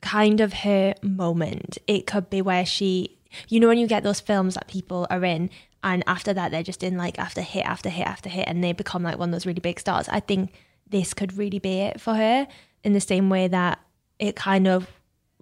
kind 0.00 0.40
of 0.40 0.52
her 0.52 0.94
moment. 1.02 1.78
It 1.88 2.06
could 2.06 2.30
be 2.30 2.42
where 2.42 2.64
she, 2.64 3.18
you 3.48 3.58
know, 3.58 3.66
when 3.66 3.78
you 3.78 3.88
get 3.88 4.04
those 4.04 4.20
films 4.20 4.54
that 4.54 4.68
people 4.68 5.06
are 5.10 5.24
in 5.24 5.50
and 5.86 6.02
after 6.06 6.34
that 6.34 6.50
they're 6.50 6.62
just 6.62 6.82
in 6.82 6.96
like 6.96 7.18
after 7.18 7.40
hit 7.40 7.64
after 7.64 7.88
hit 7.88 8.06
after 8.06 8.28
hit 8.28 8.46
and 8.48 8.62
they 8.62 8.72
become 8.72 9.02
like 9.02 9.18
one 9.18 9.28
of 9.28 9.32
those 9.32 9.46
really 9.46 9.60
big 9.60 9.78
stars. 9.78 10.08
I 10.08 10.20
think 10.20 10.52
this 10.88 11.14
could 11.14 11.36
really 11.36 11.58
be 11.58 11.80
it 11.80 12.00
for 12.00 12.14
her 12.14 12.46
in 12.84 12.92
the 12.92 13.00
same 13.00 13.30
way 13.30 13.48
that 13.48 13.80
it 14.18 14.36
kind 14.36 14.66
of 14.66 14.88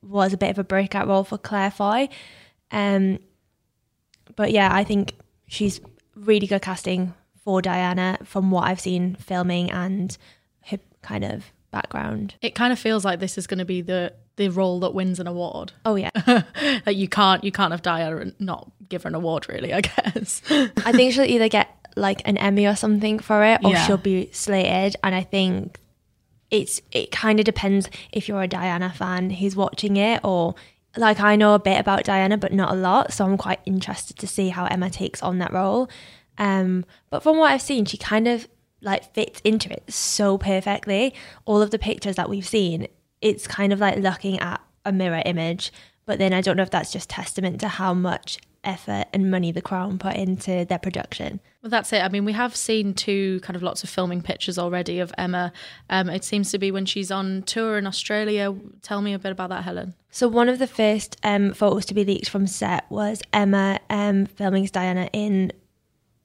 was 0.03 0.33
a 0.33 0.37
bit 0.37 0.51
of 0.51 0.59
a 0.59 0.65
breakout 0.65 1.09
role 1.09 1.25
for 1.25 1.39
claire 1.39 1.71
foy. 1.71 2.09
Um 2.71 3.19
but 4.37 4.53
yeah 4.53 4.71
i 4.73 4.83
think 4.85 5.13
she's 5.47 5.81
really 6.17 6.47
good 6.47 6.63
casting 6.63 7.13
for 7.45 7.61
diana 7.61 8.17
from 8.25 8.51
what 8.51 8.67
i've 8.67 8.81
seen 8.81 9.15
filming 9.17 9.71
and 9.71 10.17
her 10.63 10.79
kind 11.03 11.25
of 11.25 11.53
background. 11.75 12.37
It 12.41 12.55
kind 12.55 12.73
of 12.73 12.79
feels 12.79 13.05
like 13.05 13.19
this 13.19 13.37
is 13.37 13.47
going 13.47 13.59
to 13.59 13.65
be 13.65 13.83
the 13.83 14.15
the 14.37 14.49
role 14.49 14.81
that 14.81 14.95
wins 14.95 15.21
an 15.21 15.27
award. 15.27 15.73
Oh 15.85 15.95
yeah, 15.95 16.11
like 16.87 16.97
you 16.97 17.09
can't 17.09 17.45
you 17.45 17.53
can't 17.53 17.73
have 17.73 17.83
Diana 17.83 18.17
and 18.19 18.35
not 18.39 18.71
give 18.89 19.05
her 19.05 19.09
an 19.09 19.15
award. 19.15 19.49
Really, 19.49 19.73
I 19.73 19.81
guess. 19.83 20.43
I 20.51 20.93
think 20.93 21.13
she'll 21.13 21.25
either 21.25 21.49
get 21.49 21.69
like 21.97 22.27
an 22.27 22.37
Emmy 22.39 22.67
or 22.67 22.77
something 22.77 23.19
for 23.19 23.45
it, 23.45 23.61
or 23.65 23.71
yeah. 23.71 23.87
she'll 23.87 23.97
be 23.97 24.31
slated. 24.33 24.97
And 25.03 25.15
I 25.15 25.23
think 25.23 25.81
it's 26.51 26.81
it 26.93 27.11
kind 27.11 27.39
of 27.39 27.45
depends 27.45 27.89
if 28.13 28.29
you're 28.29 28.43
a 28.43 28.49
Diana 28.49 28.91
fan 28.91 29.31
who's 29.31 29.57
watching 29.57 29.97
it, 29.97 30.21
or 30.25 30.55
like 30.97 31.21
I 31.21 31.37
know 31.37 31.55
a 31.55 31.59
bit 31.59 31.79
about 31.79 32.05
Diana, 32.05 32.37
but 32.37 32.53
not 32.53 32.73
a 32.73 32.77
lot. 32.77 33.13
So 33.13 33.25
I'm 33.25 33.37
quite 33.37 33.61
interested 33.67 34.19
to 34.19 34.27
see 34.27 34.49
how 34.49 34.67
Emma 34.67 34.91
takes 34.91 35.23
on 35.23 35.39
that 35.39 35.53
role. 35.53 35.89
Um, 36.39 36.85
but 37.11 37.23
from 37.23 37.39
what 37.39 37.53
I've 37.53 37.63
seen, 37.63 37.85
she 37.85 37.97
kind 37.97 38.27
of 38.27 38.49
like 38.81 39.15
fits 39.15 39.41
into 39.45 39.73
it 39.73 39.93
so 39.93 40.39
perfectly. 40.39 41.15
All 41.45 41.63
of 41.63 41.71
the 41.71 41.79
pictures 41.79 42.17
that 42.17 42.29
we've 42.29 42.47
seen, 42.47 42.89
it's 43.25 43.49
kind 43.49 43.73
of 43.73 43.81
like 43.81 43.99
looking 43.99 44.39
at 44.39 44.61
a 44.85 44.93
mirror 44.93 45.23
image 45.25 45.73
But 46.07 46.19
then 46.19 46.33
I 46.33 46.41
don't 46.41 46.57
know 46.57 46.63
if 46.63 46.71
that's 46.71 46.93
just 46.93 47.09
testament 47.09 47.61
to 47.61 47.69
how 47.69 47.95
much 47.95 48.39
effort 48.63 49.07
and 49.13 49.31
money 49.31 49.53
the 49.53 49.63
Crown 49.63 49.99
put 49.99 50.17
into 50.17 50.65
their 50.65 50.79
production. 50.79 51.41
Well, 51.63 51.71
that's 51.71 51.93
it. 51.93 52.03
I 52.03 52.09
mean, 52.09 52.25
we 52.25 52.33
have 52.33 52.55
seen 52.55 52.95
two 52.95 53.41
kind 53.41 53.57
of 53.57 53.63
lots 53.63 53.83
of 53.83 53.91
filming 53.91 54.23
pictures 54.23 54.59
already 54.59 55.01
of 55.01 55.13
Emma. 55.17 55.53
Um, 55.89 56.09
it 56.11 56.25
seems 56.25 56.51
to 56.51 56.59
be 56.59 56.71
when 56.71 56.87
she's 56.87 57.11
on 57.11 57.43
tour 57.43 57.79
in 57.79 57.87
Australia. 57.87 58.55
Tell 58.83 59.01
me 59.01 59.15
a 59.15 59.19
bit 59.19 59.33
about 59.33 59.51
that, 59.51 59.65
Helen. 59.65 59.95
So 60.11 60.29
one 60.29 60.49
of 60.49 60.59
the 60.59 60.67
first 60.67 61.17
um, 61.23 61.53
photos 61.53 61.87
to 61.87 61.95
be 61.95 62.05
leaked 62.05 62.29
from 62.29 62.47
set 62.47 62.85
was 62.91 63.23
Emma 63.33 63.81
um, 63.91 64.27
filming 64.27 64.67
Diana 64.67 65.09
in. 65.13 65.53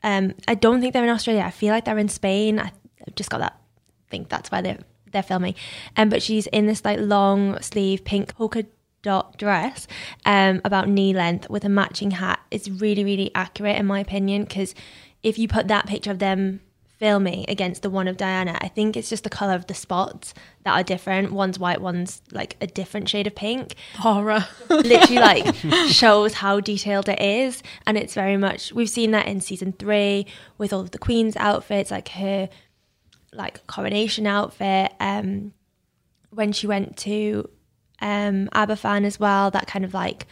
Um, 0.04 0.34
I 0.48 0.56
don't 0.56 0.80
think 0.82 0.94
they're 0.94 1.04
in 1.04 1.10
Australia. 1.10 1.44
I 1.44 1.52
feel 1.52 1.74
like 1.74 1.86
they're 1.86 1.98
in 1.98 2.10
Spain. 2.10 2.60
I 2.60 2.72
I've 3.08 3.16
just 3.16 3.30
got 3.30 3.40
that. 3.40 3.54
I 3.54 4.10
think 4.12 4.30
that's 4.30 4.52
where 4.52 4.62
they're 4.62 4.80
they're 5.12 5.24
filming. 5.24 5.56
Um, 5.96 6.10
but 6.10 6.22
she's 6.22 6.48
in 6.48 6.68
this 6.68 6.84
like 6.86 7.00
long 7.00 7.60
sleeve 7.62 8.04
pink 8.04 8.36
polka 8.36 8.66
dot 9.02 9.38
dress 9.38 9.88
um, 10.26 10.62
about 10.66 10.90
knee 10.90 11.14
length 11.14 11.50
with 11.50 11.64
a 11.64 11.70
matching 11.70 12.12
hat 12.12 12.40
it's 12.52 12.70
really 12.70 13.04
really 13.04 13.32
accurate 13.34 13.78
in 13.78 13.86
my 13.86 14.00
opinion 14.00 14.44
because 14.44 14.76
if 15.24 15.38
you 15.38 15.48
put 15.48 15.68
that 15.68 15.86
picture 15.88 16.12
of 16.12 16.20
them 16.20 16.60
filming 16.98 17.46
against 17.48 17.82
the 17.82 17.90
one 17.90 18.10
of 18.10 18.18
Diana 18.18 18.58
I 18.60 18.68
think 18.68 18.98
it's 18.98 19.08
just 19.10 19.24
the 19.24 19.30
color 19.30 19.54
of 19.54 19.68
the 19.68 19.74
spots 19.74 20.34
that 20.66 20.74
are 20.74 20.84
different 20.84 21.32
one's 21.32 21.58
white 21.58 21.80
one's 21.80 22.22
like 22.34 22.58
a 22.60 22.68
different 22.68 23.08
shade 23.08 23.26
of 23.26 23.36
pink 23.36 23.76
Horror. 23.96 24.46
literally 24.70 25.16
like 25.16 25.56
shows 25.88 26.34
how 26.34 26.60
detailed 26.60 27.08
it 27.08 27.22
is 27.22 27.64
and 27.88 27.98
it's 27.98 28.14
very 28.14 28.36
much 28.36 28.74
we've 28.74 28.90
seen 28.90 29.12
that 29.12 29.28
in 29.28 29.40
season 29.40 29.72
3 29.72 30.26
with 30.58 30.74
all 30.74 30.82
of 30.82 30.92
the 30.92 30.98
queen's 30.98 31.38
outfits 31.38 31.90
like 31.90 32.10
her 32.10 32.50
like 33.34 33.66
coronation 33.68 34.26
outfit 34.26 34.92
um 35.00 35.54
when 36.32 36.52
she 36.52 36.68
went 36.68 36.98
to 36.98 37.50
um 38.02 38.48
Aberfan 38.54 39.06
as 39.06 39.20
well 39.20 39.52
that 39.52 39.68
kind 39.68 39.86
of 39.86 39.94
like 39.94 40.28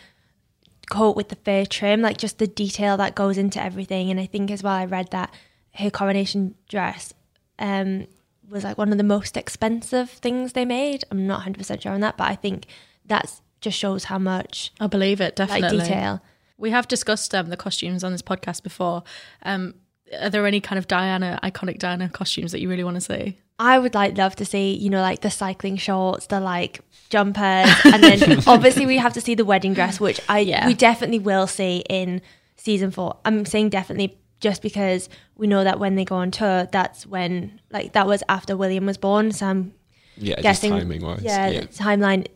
coat 0.89 1.15
with 1.15 1.29
the 1.29 1.35
fur 1.35 1.65
trim 1.65 2.01
like 2.01 2.17
just 2.17 2.37
the 2.39 2.47
detail 2.47 2.97
that 2.97 3.13
goes 3.15 3.37
into 3.37 3.61
everything 3.61 4.09
and 4.09 4.19
I 4.19 4.25
think 4.25 4.49
as 4.51 4.63
well 4.63 4.73
I 4.73 4.85
read 4.85 5.11
that 5.11 5.33
her 5.75 5.89
coronation 5.89 6.55
dress 6.69 7.13
um 7.59 8.07
was 8.49 8.63
like 8.63 8.77
one 8.77 8.91
of 8.91 8.97
the 8.97 9.03
most 9.03 9.35
expensive 9.35 10.09
things 10.09 10.53
they 10.53 10.65
made 10.65 11.03
I'm 11.11 11.27
not 11.27 11.41
100% 11.41 11.81
sure 11.81 11.91
on 11.91 12.01
that 12.01 12.17
but 12.17 12.29
I 12.29 12.35
think 12.35 12.67
that's 13.05 13.41
just 13.59 13.77
shows 13.77 14.05
how 14.05 14.17
much 14.19 14.71
I 14.79 14.87
believe 14.87 15.19
it, 15.19 15.35
definitely. 15.35 15.79
like 15.79 15.87
detail 15.87 16.21
We 16.57 16.71
have 16.71 16.87
discussed 16.87 17.33
um, 17.35 17.49
the 17.49 17.57
costumes 17.57 18.03
on 18.03 18.11
this 18.11 18.21
podcast 18.21 18.63
before. 18.63 19.03
Um, 19.43 19.75
are 20.19 20.29
there 20.29 20.45
any 20.45 20.59
kind 20.61 20.77
of 20.79 20.87
Diana, 20.87 21.39
iconic 21.43 21.79
Diana 21.79 22.09
costumes 22.09 22.51
that 22.51 22.61
you 22.61 22.69
really 22.69 22.83
want 22.83 22.95
to 22.95 23.01
see? 23.01 23.37
I 23.59 23.79
would 23.79 23.95
like 23.95 24.17
love 24.17 24.35
to 24.37 24.45
see, 24.45 24.73
you 24.75 24.89
know, 24.89 25.01
like 25.01 25.21
the 25.21 25.31
cycling 25.31 25.77
shorts, 25.77 26.27
the 26.27 26.39
like 26.39 26.81
jumpers, 27.09 27.67
and 27.85 28.03
then 28.03 28.43
obviously 28.47 28.85
we 28.85 28.97
have 28.97 29.13
to 29.13 29.21
see 29.21 29.33
the 29.35 29.45
wedding 29.45 29.73
dress, 29.73 29.99
which 29.99 30.21
I 30.29 30.39
Yeah. 30.39 30.67
we 30.67 30.73
definitely 30.75 31.19
will 31.19 31.47
see 31.47 31.83
in 31.89 32.21
season 32.55 32.91
four. 32.91 33.17
I'm 33.25 33.45
saying 33.45 33.69
definitely 33.69 34.17
just 34.39 34.61
because 34.61 35.09
we 35.35 35.47
know 35.47 35.63
that 35.63 35.79
when 35.79 35.95
they 35.95 36.05
go 36.05 36.17
on 36.17 36.29
tour, 36.29 36.67
that's 36.71 37.07
when 37.07 37.59
like 37.71 37.93
that 37.93 38.05
was 38.05 38.21
after 38.29 38.55
William 38.55 38.85
was 38.85 38.97
born. 38.97 39.31
So 39.31 39.47
I'm 39.47 39.73
Yeah, 40.17 40.39
guessing 40.41 40.71
timing 40.71 41.01
wise. 41.03 41.21
Yeah, 41.23 41.49
Yeah. 41.49 41.61
timeline. 41.63 42.27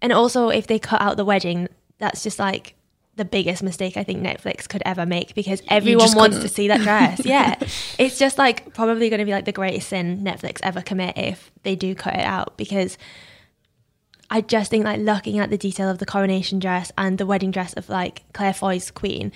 And 0.00 0.12
also 0.12 0.48
if 0.50 0.68
they 0.68 0.78
cut 0.78 1.00
out 1.00 1.16
the 1.16 1.24
wedding, 1.24 1.68
that's 1.98 2.22
just 2.22 2.38
like 2.38 2.74
the 3.20 3.24
biggest 3.26 3.62
mistake 3.62 3.98
I 3.98 4.02
think 4.02 4.22
Netflix 4.22 4.66
could 4.66 4.82
ever 4.86 5.04
make 5.04 5.34
because 5.34 5.62
everyone 5.68 6.10
wants 6.16 6.36
to 6.36 6.40
couldn't. 6.42 6.48
see 6.48 6.68
that 6.68 6.80
dress. 6.80 7.24
yeah. 7.24 7.56
It's 7.98 8.18
just 8.18 8.38
like 8.38 8.72
probably 8.72 9.10
going 9.10 9.18
to 9.18 9.26
be 9.26 9.32
like 9.32 9.44
the 9.44 9.52
greatest 9.52 9.90
sin 9.90 10.24
Netflix 10.24 10.58
ever 10.62 10.80
commit 10.80 11.18
if 11.18 11.50
they 11.62 11.76
do 11.76 11.94
cut 11.94 12.14
it 12.14 12.24
out 12.24 12.56
because 12.56 12.96
I 14.30 14.40
just 14.40 14.70
think 14.70 14.84
like 14.84 15.00
looking 15.00 15.38
at 15.38 15.50
the 15.50 15.58
detail 15.58 15.90
of 15.90 15.98
the 15.98 16.06
coronation 16.06 16.60
dress 16.60 16.90
and 16.96 17.18
the 17.18 17.26
wedding 17.26 17.50
dress 17.50 17.74
of 17.74 17.90
like 17.90 18.22
Claire 18.32 18.54
Foy's 18.54 18.90
queen, 18.90 19.32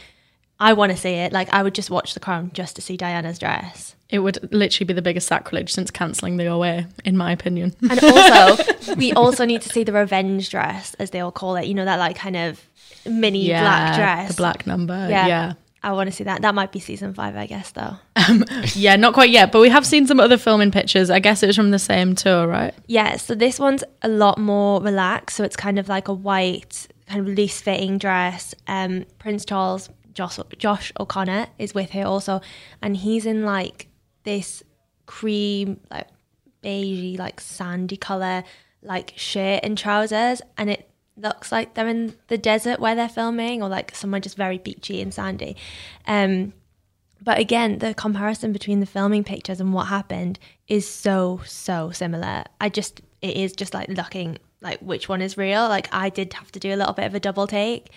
I 0.59 0.73
want 0.73 0.93
to 0.93 0.99
see 0.99 1.11
it. 1.11 1.33
Like 1.33 1.53
I 1.53 1.62
would 1.62 1.75
just 1.75 1.91
watch 1.91 2.14
The 2.14 2.21
Crown 2.21 2.50
just 2.55 2.76
to 2.76 2.83
see 2.83 2.97
Diana's 2.97 3.38
dress. 3.38 3.97
It 4.09 4.21
would 4.21 4.50
literally 4.53 4.87
be 4.87 4.95
the 4.95 5.03
biggest 5.03 5.26
sacrilege 5.26 5.73
since 5.73 5.91
cancelling 5.91 6.37
the 6.37 6.47
OA, 6.47 6.87
in 7.05 7.17
my 7.17 7.33
opinion. 7.33 7.75
And 7.91 8.03
also, 8.03 8.95
we 8.97 9.12
also 9.12 9.45
need 9.45 9.61
to 9.62 9.69
see 9.69 9.83
the 9.83 9.93
revenge 9.93 10.49
dress, 10.50 10.95
as 10.95 11.11
they 11.11 11.21
all 11.21 11.33
call 11.33 11.57
it. 11.57 11.67
You 11.67 11.75
know 11.75 11.85
that 11.85 11.99
like 11.99 12.17
kind 12.17 12.37
of 12.37 12.62
mini 13.07 13.49
black 13.49 13.97
dress. 13.97 14.29
The 14.29 14.35
black 14.35 14.67
number. 14.67 15.09
Yeah. 15.11 15.27
Yeah. 15.27 15.53
I 15.85 15.93
want 15.93 16.09
to 16.09 16.17
see 16.17 16.25
that. 16.25 16.41
That 16.41 16.55
might 16.55 16.73
be 16.73 16.81
season 16.81 17.13
five, 17.13 17.37
I 17.37 17.45
guess, 17.45 17.73
though. 17.73 17.97
Yeah, 18.75 18.97
not 18.97 19.13
quite 19.13 19.29
yet, 19.29 19.53
but 19.53 19.61
we 19.61 19.69
have 19.69 19.85
seen 19.85 20.07
some 20.07 20.19
other 20.19 20.39
filming 20.39 20.71
pictures. 20.71 21.11
I 21.11 21.19
guess 21.19 21.43
it 21.43 21.47
was 21.47 21.57
from 21.57 21.71
the 21.73 21.79
same 21.79 22.15
tour, 22.15 22.47
right? 22.47 22.75
Yeah, 22.87 23.17
so 23.17 23.35
this 23.35 23.61
one's 23.61 23.85
a 24.01 24.09
lot 24.09 24.39
more 24.39 24.81
relaxed. 24.83 25.37
So 25.37 25.45
it's 25.45 25.57
kind 25.57 25.79
of 25.79 25.87
like 25.87 26.09
a 26.09 26.15
white, 26.15 26.87
kind 27.07 27.21
of 27.21 27.27
loose 27.35 27.61
fitting 27.61 27.99
dress. 27.99 28.55
Um, 28.67 29.05
Prince 29.19 29.45
Charles, 29.45 29.91
Josh, 30.15 30.39
Josh 30.57 30.91
O'Connor, 30.99 31.49
is 31.59 31.75
with 31.75 31.91
her 31.91 32.05
also. 32.05 32.41
And 32.81 32.97
he's 32.97 33.27
in 33.27 33.45
like 33.45 33.89
this 34.23 34.63
cream, 35.05 35.81
like 35.91 36.09
beigey, 36.63 37.19
like 37.19 37.41
sandy 37.41 37.99
color, 37.99 38.43
like 38.83 39.13
shirt 39.17 39.61
and 39.63 39.77
trousers. 39.77 40.41
And 40.57 40.71
it 40.71 40.89
looks 41.16 41.52
like 41.52 41.75
they're 41.75 41.88
in 41.88 42.14
the 42.28 42.38
desert 42.38 42.80
where 42.80 42.94
they're 42.94 43.09
filming 43.09 43.62
or 43.62 43.68
like 43.68 43.94
somewhere 43.94 44.21
just 44.21 44.37
very 44.37 44.59
beachy 44.59 45.00
and 45.00 45.12
sandy. 45.12 45.56
Um, 46.06 46.52
but 47.23 47.38
again, 47.38 47.78
the 47.78 47.94
comparison 47.94 48.52
between 48.52 48.80
the 48.80 48.87
filming 48.87 49.25
pictures 49.25 49.61
and 49.61 49.73
what 49.73 49.87
happened 49.87 50.38
is 50.68 50.88
so 50.88 51.40
so 51.47 51.90
similar. 51.90 52.44
I 52.61 52.68
just 52.68 53.00
it 53.23 53.37
is 53.37 53.52
just 53.52 53.73
like 53.73 53.88
looking 53.88 54.38
like 54.61 54.80
which 54.80 55.09
one 55.09 55.23
is 55.23 55.37
real. 55.37 55.62
Like 55.68 55.88
I 55.92 56.11
did 56.11 56.35
have 56.35 56.52
to 56.52 56.61
do 56.61 56.75
a 56.75 56.76
little 56.76 56.92
bit 56.92 57.06
of 57.06 57.14
a 57.14 57.21
double 57.21 57.47
take. 57.47 57.90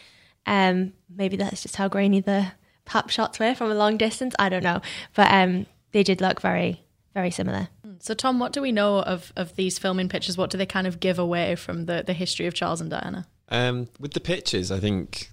Um, 0.46 0.94
maybe 1.14 1.36
that's 1.36 1.62
just 1.62 1.76
how 1.76 1.90
grainy 1.90 2.22
the 2.22 2.54
pap 2.86 3.10
shots 3.10 3.38
were 3.40 3.54
from 3.54 3.70
a 3.70 3.76
long 3.76 3.98
distance. 3.98 4.34
I 4.40 4.48
don't 4.48 4.64
know, 4.64 4.82
but 5.14 5.32
um, 5.32 5.66
they 5.92 6.04
did 6.04 6.22
look 6.22 6.42
very 6.42 6.82
very 7.18 7.32
similar. 7.32 7.68
So, 7.98 8.14
Tom, 8.14 8.38
what 8.38 8.54
do 8.54 8.62
we 8.62 8.72
know 8.72 9.00
of, 9.00 9.34
of 9.36 9.56
these 9.56 9.80
filming 9.80 10.08
pictures? 10.08 10.38
What 10.38 10.52
do 10.52 10.58
they 10.60 10.68
kind 10.68 10.86
of 10.86 11.00
give 11.00 11.18
away 11.18 11.56
from 11.56 11.88
the, 11.88 12.04
the 12.06 12.14
history 12.14 12.46
of 12.46 12.54
Charles 12.54 12.80
and 12.80 12.92
Diana? 12.92 13.26
Um, 13.50 13.88
with 14.00 14.14
the 14.14 14.20
pictures, 14.20 14.72
I 14.72 14.80
think, 14.80 15.32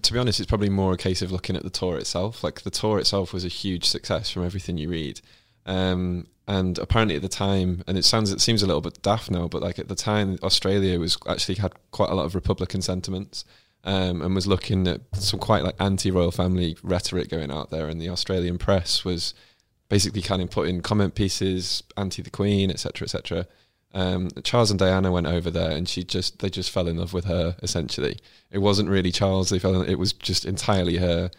to 0.00 0.12
be 0.14 0.18
honest, 0.18 0.40
it's 0.40 0.48
probably 0.48 0.70
more 0.70 0.94
a 0.94 0.96
case 0.96 1.20
of 1.20 1.30
looking 1.30 1.54
at 1.54 1.64
the 1.64 1.70
tour 1.70 1.98
itself. 1.98 2.42
Like 2.42 2.62
the 2.62 2.70
tour 2.70 2.98
itself 2.98 3.34
was 3.34 3.44
a 3.44 3.48
huge 3.48 3.84
success 3.84 4.30
from 4.30 4.42
everything 4.46 4.78
you 4.78 4.88
read. 4.88 5.20
Um, 5.66 6.28
and 6.48 6.78
apparently 6.78 7.16
at 7.16 7.22
the 7.22 7.28
time, 7.28 7.84
and 7.86 7.98
it 7.98 8.06
sounds, 8.06 8.32
it 8.32 8.40
seems 8.40 8.62
a 8.62 8.66
little 8.66 8.80
bit 8.80 9.02
daft 9.02 9.30
now, 9.30 9.48
but 9.48 9.60
like 9.60 9.78
at 9.78 9.88
the 9.88 9.94
time, 9.94 10.38
Australia 10.42 10.98
was 10.98 11.18
actually 11.28 11.56
had 11.56 11.72
quite 11.90 12.08
a 12.08 12.14
lot 12.14 12.24
of 12.24 12.34
Republican 12.34 12.80
sentiments. 12.80 13.44
Um, 13.84 14.22
and 14.22 14.32
was 14.32 14.46
looking 14.46 14.86
at 14.86 15.00
some 15.14 15.40
quite 15.40 15.64
like 15.64 15.74
anti-royal 15.80 16.30
family 16.30 16.76
rhetoric 16.84 17.28
going 17.28 17.50
out 17.50 17.70
there, 17.70 17.88
and 17.88 18.00
the 18.00 18.10
Australian 18.10 18.56
press 18.56 19.04
was 19.04 19.34
basically 19.92 20.22
kind 20.22 20.40
of 20.40 20.48
putting 20.50 20.80
comment 20.80 21.14
pieces 21.14 21.82
anti 21.98 22.22
the 22.22 22.30
Queen, 22.30 22.70
etc., 22.70 23.04
etc. 23.04 23.46
Um, 23.92 24.30
Charles 24.42 24.70
and 24.70 24.78
Diana 24.80 25.12
went 25.12 25.26
over 25.26 25.50
there, 25.50 25.70
and 25.72 25.86
she 25.86 26.02
just 26.02 26.38
they 26.38 26.48
just 26.48 26.70
fell 26.70 26.88
in 26.88 26.96
love 26.96 27.12
with 27.12 27.26
her. 27.26 27.56
Essentially, 27.62 28.16
it 28.50 28.58
wasn't 28.58 28.88
really 28.88 29.12
Charles; 29.12 29.50
they 29.50 29.58
fell. 29.58 29.82
In, 29.82 29.90
it 29.90 29.98
was 29.98 30.14
just 30.14 30.46
entirely 30.46 30.96
her. 30.96 31.30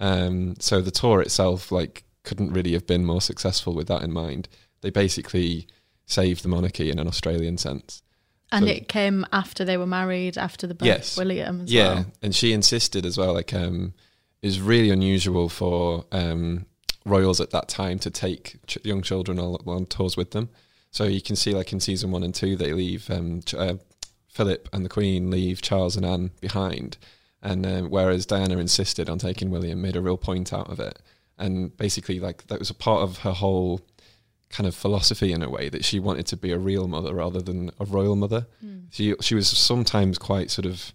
Um, 0.00 0.56
so 0.58 0.80
the 0.80 0.90
tour 0.90 1.20
itself, 1.20 1.70
like, 1.70 2.02
couldn't 2.24 2.52
really 2.52 2.72
have 2.72 2.84
been 2.84 3.04
more 3.04 3.20
successful 3.20 3.74
with 3.74 3.86
that 3.86 4.02
in 4.02 4.10
mind. 4.12 4.48
They 4.80 4.90
basically 4.90 5.68
saved 6.06 6.42
the 6.42 6.48
monarchy 6.48 6.90
in 6.90 6.98
an 6.98 7.06
Australian 7.06 7.58
sense. 7.58 8.02
And 8.50 8.64
So- 8.64 8.72
it 8.72 8.88
came 8.88 9.24
after 9.32 9.64
they 9.64 9.76
were 9.76 9.86
married, 9.86 10.36
after 10.36 10.66
the 10.66 10.74
birth 10.74 10.86
Yes. 10.88 11.12
of 11.12 11.18
William 11.18 11.60
as 11.60 11.72
yeah, 11.72 11.94
well. 11.94 12.06
and 12.22 12.34
she 12.34 12.52
insisted 12.52 13.06
as 13.06 13.16
well. 13.16 13.34
Like, 13.34 13.54
um, 13.54 13.92
it 14.42 14.46
was 14.48 14.58
really 14.60 14.90
unusual 14.90 15.48
for 15.48 16.06
um, 16.10 16.66
royals 17.04 17.40
at 17.40 17.50
that 17.50 17.68
time 17.68 17.98
to 18.00 18.10
take 18.10 18.58
ch- 18.66 18.78
young 18.84 19.02
children 19.02 19.38
on, 19.38 19.56
on 19.66 19.86
tours 19.86 20.16
with 20.16 20.32
them. 20.32 20.48
So 20.90 21.04
you 21.04 21.22
can 21.22 21.36
see, 21.36 21.52
like 21.54 21.72
in 21.72 21.80
season 21.80 22.10
one 22.10 22.22
and 22.22 22.34
two, 22.34 22.56
they 22.56 22.72
leave 22.72 23.10
um, 23.10 23.42
Ch- 23.42 23.54
uh, 23.54 23.74
Philip 24.28 24.68
and 24.72 24.84
the 24.84 24.88
Queen 24.88 25.30
leave 25.30 25.62
Charles 25.62 25.96
and 25.96 26.06
Anne 26.06 26.30
behind, 26.40 26.98
and 27.42 27.64
um, 27.66 27.90
whereas 27.90 28.26
Diana 28.26 28.58
insisted 28.58 29.08
on 29.08 29.18
taking 29.18 29.50
William, 29.50 29.80
made 29.80 29.96
a 29.96 30.00
real 30.00 30.16
point 30.16 30.52
out 30.52 30.68
of 30.68 30.80
it, 30.80 30.98
and 31.38 31.76
basically, 31.76 32.20
like 32.20 32.46
that 32.48 32.58
was 32.58 32.70
a 32.70 32.74
part 32.74 33.02
of 33.02 33.18
her 33.18 33.32
whole 33.32 33.80
kind 34.50 34.66
of 34.66 34.74
philosophy 34.74 35.32
in 35.32 35.42
a 35.42 35.48
way 35.50 35.68
that 35.68 35.84
she 35.84 36.00
wanted 36.00 36.26
to 36.26 36.36
be 36.36 36.50
a 36.50 36.58
real 36.58 36.88
mother 36.88 37.14
rather 37.14 37.40
than 37.40 37.70
a 37.78 37.84
royal 37.84 38.16
mother. 38.16 38.46
She 38.90 39.14
she 39.20 39.34
was 39.34 39.48
sometimes 39.48 40.18
quite 40.18 40.50
sort 40.50 40.66
of 40.66 40.92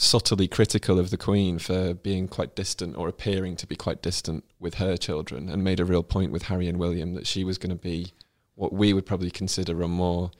subtly 0.00 0.48
critical 0.48 0.98
of 0.98 1.10
the 1.10 1.18
Queen 1.18 1.58
for 1.58 1.92
being 1.92 2.26
quite 2.26 2.56
distant 2.56 2.96
or 2.96 3.06
appearing 3.06 3.54
to 3.56 3.66
be 3.66 3.76
quite 3.76 4.00
distant 4.00 4.44
with 4.58 4.74
her 4.74 4.96
children, 4.96 5.48
and 5.50 5.62
made 5.62 5.78
a 5.78 5.84
real 5.84 6.02
point 6.02 6.32
with 6.32 6.44
Harry 6.44 6.68
and 6.68 6.78
William 6.78 7.14
that 7.14 7.26
she 7.26 7.44
was 7.44 7.58
going 7.58 7.70
to 7.70 7.76
be 7.76 8.12
what 8.54 8.72
we 8.72 8.92
would 8.92 9.04
probably 9.04 9.30
consider 9.30 9.82
a 9.82 9.88
more 9.88 10.30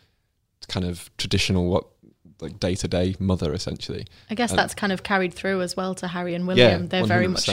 kind 0.69 0.87
of 0.87 1.11
traditional 1.19 1.67
what 1.69 1.85
like 2.41 2.59
day 2.59 2.75
to 2.75 2.89
day 2.89 3.15
mother 3.19 3.53
essentially. 3.53 4.07
I 4.31 4.35
guess 4.35 4.51
And- 4.51 4.59
that's 4.59 4.75
kind 4.75 4.93
of 4.93 5.03
carried 5.03 5.35
through 5.35 5.61
as 5.61 5.77
well 5.77 5.95
to 5.97 6.09
Harry 6.09 6.35
and 6.35 6.47
William. 6.47 6.89
They're 6.89 7.05
very 7.05 7.29
much 7.29 7.51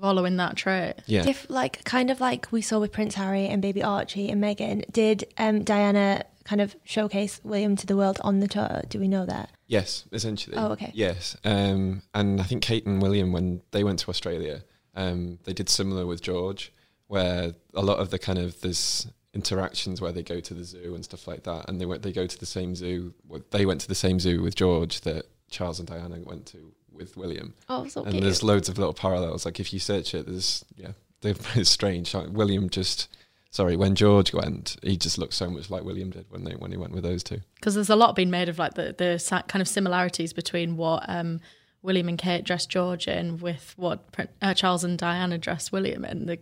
following 0.00 0.36
that 0.38 0.56
trait. 0.56 0.94
Yeah. 1.06 1.26
If 1.28 1.48
like 1.50 1.84
kind 1.84 2.10
of 2.10 2.20
like 2.20 2.48
we 2.50 2.62
saw 2.62 2.78
with 2.78 2.90
Prince 2.90 3.16
Harry 3.16 3.46
and 3.46 3.60
baby 3.60 3.82
Archie 3.82 4.30
and 4.30 4.42
Meghan, 4.42 4.90
did 4.90 5.24
um, 5.36 5.62
Diana 5.62 6.24
kind 6.50 6.60
of 6.60 6.74
showcase 6.82 7.40
William 7.44 7.76
to 7.76 7.86
the 7.86 7.96
world 7.96 8.18
on 8.24 8.40
the 8.40 8.48
tour. 8.48 8.82
Do 8.88 8.98
we 8.98 9.06
know 9.06 9.24
that? 9.24 9.50
Yes, 9.68 10.06
essentially. 10.10 10.56
Oh, 10.56 10.72
okay. 10.72 10.90
Yes, 10.92 11.36
um, 11.44 12.02
and 12.12 12.40
I 12.40 12.44
think 12.44 12.62
Kate 12.62 12.84
and 12.86 13.00
William, 13.00 13.30
when 13.30 13.62
they 13.70 13.84
went 13.84 14.00
to 14.00 14.08
Australia, 14.08 14.64
um, 14.96 15.38
they 15.44 15.52
did 15.52 15.68
similar 15.68 16.06
with 16.06 16.22
George, 16.22 16.72
where 17.06 17.54
a 17.72 17.82
lot 17.82 18.00
of 18.00 18.10
the 18.10 18.18
kind 18.18 18.36
of 18.36 18.60
this 18.62 19.06
interactions 19.32 20.00
where 20.00 20.10
they 20.10 20.24
go 20.24 20.40
to 20.40 20.52
the 20.52 20.64
zoo 20.64 20.96
and 20.96 21.04
stuff 21.04 21.28
like 21.28 21.44
that, 21.44 21.68
and 21.68 21.80
they 21.80 21.86
went 21.86 22.02
they 22.02 22.12
go 22.12 22.26
to 22.26 22.38
the 22.38 22.46
same 22.46 22.74
zoo. 22.74 23.14
They 23.50 23.64
went 23.64 23.80
to 23.82 23.88
the 23.88 23.94
same 23.94 24.18
zoo 24.18 24.42
with 24.42 24.56
George 24.56 25.02
that 25.02 25.26
Charles 25.50 25.78
and 25.78 25.86
Diana 25.86 26.18
went 26.24 26.46
to 26.46 26.72
with 26.90 27.16
William. 27.16 27.54
Oh, 27.68 27.86
so 27.86 28.02
and 28.02 28.14
cute. 28.14 28.24
there's 28.24 28.42
loads 28.42 28.68
of 28.68 28.76
little 28.76 28.92
parallels. 28.92 29.44
Like 29.44 29.60
if 29.60 29.72
you 29.72 29.78
search 29.78 30.14
it, 30.14 30.26
there's 30.26 30.64
yeah, 30.74 30.92
they're 31.20 31.34
strange. 31.64 32.12
Like 32.12 32.30
William 32.30 32.68
just 32.68 33.06
sorry 33.50 33.76
when 33.76 33.94
George 33.94 34.32
went, 34.32 34.76
he 34.82 34.96
just 34.96 35.18
looked 35.18 35.34
so 35.34 35.50
much 35.50 35.70
like 35.70 35.84
William 35.84 36.10
did 36.10 36.26
when 36.30 36.44
they 36.44 36.52
when 36.52 36.70
he 36.70 36.76
went 36.76 36.92
with 36.92 37.02
those 37.02 37.22
two. 37.22 37.40
because 37.56 37.74
there's 37.74 37.90
a 37.90 37.96
lot 37.96 38.16
being 38.16 38.30
made 38.30 38.48
of 38.48 38.58
like 38.58 38.74
the 38.74 38.94
the 38.96 39.42
kind 39.48 39.60
of 39.60 39.68
similarities 39.68 40.32
between 40.32 40.76
what 40.76 41.04
um, 41.08 41.40
William 41.82 42.08
and 42.08 42.18
Kate 42.18 42.44
dressed 42.44 42.70
George 42.70 43.08
in 43.08 43.38
with 43.38 43.74
what 43.76 44.04
uh, 44.42 44.54
Charles 44.54 44.84
and 44.84 44.98
Diana 44.98 45.38
dressed 45.38 45.72
William 45.72 46.04
in. 46.04 46.26
They're 46.26 46.38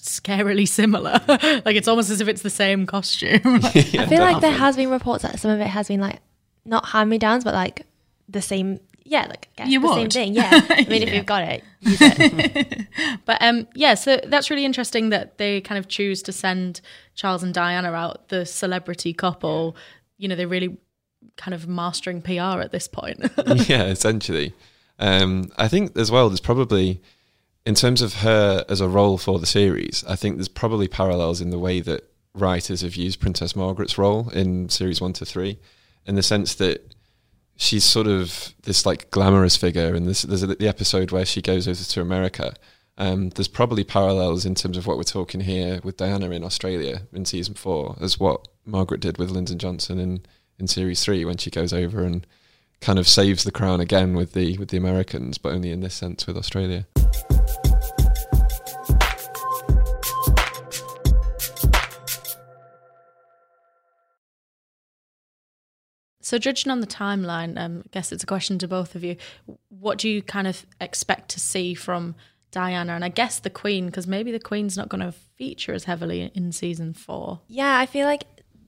scarily 0.00 0.68
similar. 0.68 1.20
like 1.28 1.76
it's 1.76 1.88
almost 1.88 2.10
as 2.10 2.20
if 2.20 2.28
it's 2.28 2.42
the 2.42 2.50
same 2.50 2.86
costume. 2.86 3.40
I 3.64 4.06
feel 4.06 4.20
like 4.20 4.40
there 4.40 4.52
has 4.52 4.76
been 4.76 4.90
reports 4.90 5.22
that 5.22 5.38
some 5.38 5.50
of 5.50 5.60
it 5.60 5.66
has 5.66 5.88
been 5.88 6.00
like 6.00 6.20
not 6.64 6.86
hand 6.86 7.10
me 7.10 7.18
downs, 7.18 7.44
but 7.44 7.54
like 7.54 7.86
the 8.28 8.42
same. 8.42 8.80
Yeah, 9.08 9.26
like 9.26 9.48
yeah, 9.58 9.66
You 9.66 9.80
the 9.80 9.94
same 9.94 10.10
thing. 10.10 10.34
Yeah, 10.34 10.50
I 10.68 10.86
mean, 10.88 11.02
if 11.02 11.12
you've 11.12 11.26
got 11.26 11.42
it, 11.44 11.64
use 11.80 11.98
it. 12.00 12.86
But 13.24 13.40
um, 13.40 13.68
yeah, 13.74 13.94
so 13.94 14.20
that's 14.24 14.50
really 14.50 14.64
interesting 14.64 15.10
that 15.10 15.38
they 15.38 15.60
kind 15.60 15.78
of 15.78 15.88
choose 15.88 16.22
to 16.22 16.32
send 16.32 16.80
Charles 17.14 17.42
and 17.42 17.54
Diana 17.54 17.92
out, 17.92 18.28
the 18.28 18.44
celebrity 18.44 19.12
couple. 19.12 19.76
You 20.18 20.28
know, 20.28 20.34
they're 20.34 20.48
really 20.48 20.76
kind 21.36 21.54
of 21.54 21.68
mastering 21.68 22.22
PR 22.22 22.60
at 22.60 22.72
this 22.72 22.88
point. 22.88 23.20
yeah, 23.68 23.84
essentially. 23.84 24.52
Um, 24.98 25.50
I 25.56 25.68
think 25.68 25.96
as 25.96 26.10
well, 26.10 26.28
there's 26.28 26.40
probably, 26.40 27.00
in 27.64 27.74
terms 27.74 28.02
of 28.02 28.14
her 28.14 28.64
as 28.68 28.80
a 28.80 28.88
role 28.88 29.18
for 29.18 29.38
the 29.38 29.46
series, 29.46 30.04
I 30.08 30.16
think 30.16 30.36
there's 30.36 30.48
probably 30.48 30.88
parallels 30.88 31.40
in 31.40 31.50
the 31.50 31.58
way 31.58 31.80
that 31.80 32.08
writers 32.34 32.80
have 32.82 32.96
used 32.96 33.20
Princess 33.20 33.54
Margaret's 33.54 33.98
role 33.98 34.30
in 34.30 34.68
series 34.68 35.00
one 35.00 35.12
to 35.14 35.26
three, 35.26 35.58
in 36.06 36.14
the 36.14 36.22
sense 36.22 36.54
that 36.56 36.94
she's 37.56 37.84
sort 37.84 38.06
of 38.06 38.54
this 38.62 38.86
like 38.86 39.10
glamorous 39.10 39.56
figure, 39.56 39.94
and 39.94 40.06
this, 40.06 40.22
there's 40.22 40.42
a, 40.42 40.48
the 40.48 40.68
episode 40.68 41.10
where 41.10 41.24
she 41.24 41.42
goes 41.42 41.66
over 41.66 41.82
to 41.82 42.00
America. 42.00 42.54
Um, 42.98 43.30
there's 43.30 43.48
probably 43.48 43.84
parallels 43.84 44.46
in 44.46 44.54
terms 44.54 44.76
of 44.78 44.86
what 44.86 44.96
we're 44.96 45.02
talking 45.02 45.42
here 45.42 45.80
with 45.84 45.98
Diana 45.98 46.30
in 46.30 46.42
Australia 46.44 47.02
in 47.12 47.24
season 47.24 47.54
four, 47.54 47.96
as 48.00 48.18
what 48.18 48.48
Margaret 48.64 49.00
did 49.00 49.18
with 49.18 49.30
Lyndon 49.30 49.58
Johnson 49.58 49.98
in, 49.98 50.22
in 50.58 50.66
series 50.66 51.04
three 51.04 51.24
when 51.24 51.36
she 51.36 51.50
goes 51.50 51.72
over 51.72 52.02
and 52.02 52.26
kind 52.80 52.98
of 52.98 53.08
saves 53.08 53.44
the 53.44 53.52
crown 53.52 53.80
again 53.80 54.14
with 54.14 54.32
the 54.32 54.56
with 54.58 54.68
the 54.68 54.76
Americans, 54.76 55.38
but 55.38 55.52
only 55.52 55.70
in 55.70 55.80
this 55.80 55.94
sense 55.94 56.26
with 56.26 56.36
Australia. 56.36 56.86
So, 66.26 66.38
judging 66.38 66.72
on 66.72 66.80
the 66.80 66.88
timeline, 66.88 67.56
um, 67.56 67.84
I 67.84 67.88
guess 67.92 68.10
it's 68.10 68.24
a 68.24 68.26
question 68.26 68.58
to 68.58 68.66
both 68.66 68.96
of 68.96 69.04
you. 69.04 69.14
What 69.68 69.96
do 69.98 70.08
you 70.08 70.22
kind 70.22 70.48
of 70.48 70.66
expect 70.80 71.28
to 71.28 71.38
see 71.38 71.72
from 71.72 72.16
Diana 72.50 72.94
and 72.94 73.04
I 73.04 73.10
guess 73.10 73.38
the 73.38 73.48
Queen? 73.48 73.86
Because 73.86 74.08
maybe 74.08 74.32
the 74.32 74.40
Queen's 74.40 74.76
not 74.76 74.88
going 74.88 75.02
to 75.02 75.12
feature 75.12 75.72
as 75.72 75.84
heavily 75.84 76.32
in 76.34 76.50
season 76.50 76.94
four. 76.94 77.42
Yeah, 77.46 77.78
I 77.78 77.86
feel 77.86 78.06
like 78.08 78.24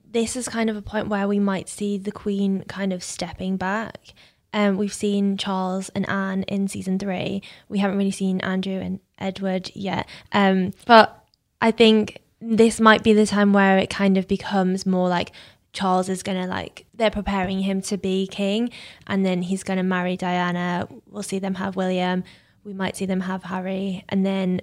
this 0.09 0.37
is 0.37 0.47
kind 0.47 0.71
of 0.71 0.77
a 0.77 0.83
point 0.83 1.09
where 1.09 1.27
we 1.27 1.41
might 1.41 1.69
see 1.69 1.99
the 1.99 2.13
Queen 2.13 2.63
kind 2.69 2.93
of 2.93 3.03
stepping 3.03 3.57
back. 3.57 4.15
Um, 4.53 4.77
we've 4.77 4.95
seen 4.95 5.37
Charles 5.37 5.89
and 5.89 6.09
Anne 6.09 6.45
in 6.45 6.69
season 6.69 6.97
three. 6.97 7.43
We 7.69 7.81
haven't 7.81 7.99
really 7.99 8.13
seen 8.13 8.41
Andrew 8.43 8.79
and 8.79 9.01
Edward 9.19 9.73
yet. 9.75 10.09
Um, 10.31 10.75
but 10.87 11.25
I 11.61 11.73
think 11.73 12.21
this 12.41 12.79
might 12.79 13.03
be 13.03 13.15
the 13.15 13.27
time 13.27 13.53
where 13.53 13.79
it 13.79 13.91
kind 13.91 14.17
of 14.17 14.29
becomes 14.29 14.87
more 14.87 15.09
like 15.09 15.33
Charles 15.79 16.09
is 16.09 16.25
gonna 16.25 16.49
like 16.49 16.87
they're 16.93 17.09
preparing 17.11 17.61
him 17.61 17.81
to 17.83 17.97
be 17.97 18.27
king, 18.27 18.71
and 19.07 19.25
then 19.25 19.43
he's 19.43 19.63
gonna 19.63 19.85
marry 19.85 20.17
Diana. 20.17 20.89
We'll 21.09 21.23
see 21.23 21.39
them 21.39 21.55
have 21.55 21.77
William. 21.77 22.25
We 22.65 22.73
might 22.73 22.97
see 22.97 23.07
them 23.07 23.21
have 23.21 23.45
Harry, 23.45 24.05
and 24.09 24.27
then 24.27 24.61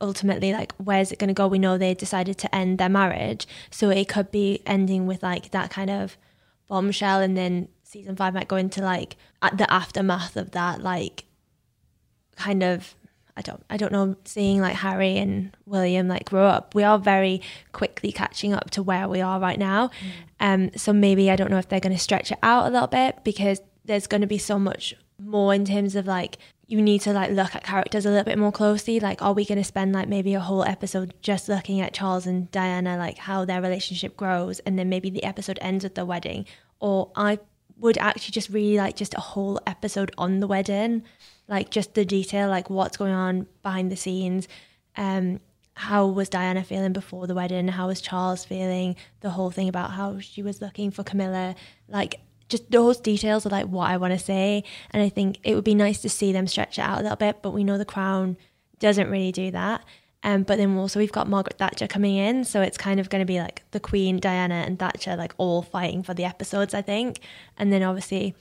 ultimately 0.00 0.52
like 0.52 0.72
where's 0.78 1.12
it 1.12 1.18
going 1.18 1.28
to 1.28 1.34
go 1.34 1.46
we 1.46 1.60
know 1.60 1.78
they 1.78 1.94
decided 1.94 2.36
to 2.36 2.52
end 2.52 2.76
their 2.76 2.88
marriage 2.88 3.46
so 3.70 3.88
it 3.88 4.08
could 4.08 4.32
be 4.32 4.60
ending 4.66 5.06
with 5.06 5.22
like 5.22 5.52
that 5.52 5.70
kind 5.70 5.88
of 5.88 6.16
bombshell 6.66 7.20
and 7.20 7.36
then 7.36 7.68
season 7.84 8.16
five 8.16 8.34
might 8.34 8.48
go 8.48 8.56
into 8.56 8.82
like 8.82 9.16
the 9.56 9.72
aftermath 9.72 10.36
of 10.36 10.50
that 10.50 10.82
like 10.82 11.24
kind 12.34 12.64
of 12.64 12.96
i 13.36 13.42
don't 13.42 13.64
i 13.70 13.76
don't 13.76 13.92
know 13.92 14.14
seeing 14.24 14.60
like 14.60 14.74
harry 14.74 15.16
and 15.16 15.56
william 15.66 16.08
like 16.08 16.24
grow 16.24 16.46
up 16.46 16.74
we 16.74 16.82
are 16.82 16.98
very 16.98 17.40
quickly 17.72 18.12
catching 18.12 18.52
up 18.52 18.70
to 18.70 18.82
where 18.82 19.08
we 19.08 19.20
are 19.20 19.40
right 19.40 19.58
now. 19.58 19.90
Um 20.40 20.70
so 20.76 20.92
maybe 20.92 21.30
i 21.30 21.36
don't 21.36 21.50
know 21.50 21.58
if 21.58 21.68
they're 21.68 21.80
going 21.80 21.96
to 21.96 21.98
stretch 22.02 22.32
it 22.32 22.38
out 22.42 22.66
a 22.66 22.70
little 22.70 22.88
bit 22.88 23.24
because 23.24 23.60
there's 23.84 24.06
going 24.06 24.20
to 24.20 24.26
be 24.26 24.38
so 24.38 24.58
much 24.58 24.94
more 25.18 25.54
in 25.54 25.64
terms 25.64 25.94
of 25.96 26.06
like 26.06 26.38
you 26.66 26.80
need 26.80 27.00
to 27.02 27.12
like 27.12 27.30
look 27.30 27.54
at 27.54 27.64
characters 27.64 28.06
a 28.06 28.08
little 28.08 28.24
bit 28.24 28.38
more 28.38 28.52
closely. 28.52 28.98
Like 28.98 29.20
are 29.20 29.34
we 29.34 29.44
going 29.44 29.58
to 29.58 29.64
spend 29.64 29.92
like 29.92 30.08
maybe 30.08 30.32
a 30.34 30.40
whole 30.40 30.64
episode 30.64 31.12
just 31.20 31.48
looking 31.48 31.80
at 31.80 31.92
charles 31.92 32.26
and 32.26 32.50
diana 32.50 32.96
like 32.96 33.18
how 33.18 33.44
their 33.44 33.60
relationship 33.60 34.16
grows 34.16 34.58
and 34.60 34.78
then 34.78 34.88
maybe 34.88 35.10
the 35.10 35.24
episode 35.24 35.58
ends 35.60 35.84
with 35.84 35.94
the 35.94 36.06
wedding? 36.06 36.46
Or 36.80 37.10
i 37.14 37.38
would 37.78 37.98
actually 37.98 38.32
just 38.32 38.48
really 38.48 38.76
like 38.76 38.96
just 38.96 39.14
a 39.14 39.20
whole 39.20 39.60
episode 39.66 40.12
on 40.16 40.40
the 40.40 40.46
wedding 40.46 41.02
like 41.52 41.70
just 41.70 41.94
the 41.94 42.04
detail 42.04 42.48
like 42.48 42.68
what's 42.70 42.96
going 42.96 43.12
on 43.12 43.46
behind 43.62 43.92
the 43.92 43.96
scenes 43.96 44.48
um 44.96 45.38
how 45.74 46.06
was 46.06 46.28
diana 46.28 46.64
feeling 46.64 46.92
before 46.92 47.26
the 47.26 47.34
wedding 47.34 47.68
how 47.68 47.86
was 47.86 48.00
charles 48.00 48.44
feeling 48.44 48.96
the 49.20 49.30
whole 49.30 49.50
thing 49.50 49.68
about 49.68 49.92
how 49.92 50.18
she 50.18 50.42
was 50.42 50.60
looking 50.60 50.90
for 50.90 51.04
camilla 51.04 51.54
like 51.88 52.20
just 52.52 52.70
those 52.70 53.00
details 53.00 53.46
are 53.46 53.48
like 53.48 53.66
what 53.66 53.90
I 53.90 53.96
want 53.96 54.12
to 54.12 54.18
say. 54.18 54.62
And 54.90 55.02
I 55.02 55.08
think 55.08 55.38
it 55.42 55.54
would 55.54 55.64
be 55.64 55.74
nice 55.74 56.02
to 56.02 56.08
see 56.08 56.32
them 56.32 56.46
stretch 56.46 56.78
it 56.78 56.82
out 56.82 56.98
a 56.98 57.02
little 57.02 57.16
bit, 57.16 57.38
but 57.42 57.50
we 57.50 57.64
know 57.64 57.78
the 57.78 57.84
crown 57.84 58.36
doesn't 58.78 59.10
really 59.10 59.32
do 59.32 59.50
that. 59.50 59.82
Um, 60.22 60.44
but 60.44 60.58
then 60.58 60.76
also 60.76 61.00
we've 61.00 61.10
got 61.10 61.28
Margaret 61.28 61.58
Thatcher 61.58 61.88
coming 61.88 62.16
in, 62.16 62.44
so 62.44 62.60
it's 62.60 62.78
kind 62.78 63.00
of 63.00 63.10
going 63.10 63.22
to 63.22 63.26
be 63.26 63.40
like 63.40 63.62
the 63.72 63.80
Queen, 63.80 64.20
Diana, 64.20 64.62
and 64.66 64.78
Thatcher 64.78 65.16
like 65.16 65.34
all 65.36 65.62
fighting 65.62 66.04
for 66.04 66.14
the 66.14 66.24
episodes, 66.24 66.74
I 66.74 66.82
think. 66.82 67.18
And 67.56 67.72
then 67.72 67.82
obviously, 67.82 68.36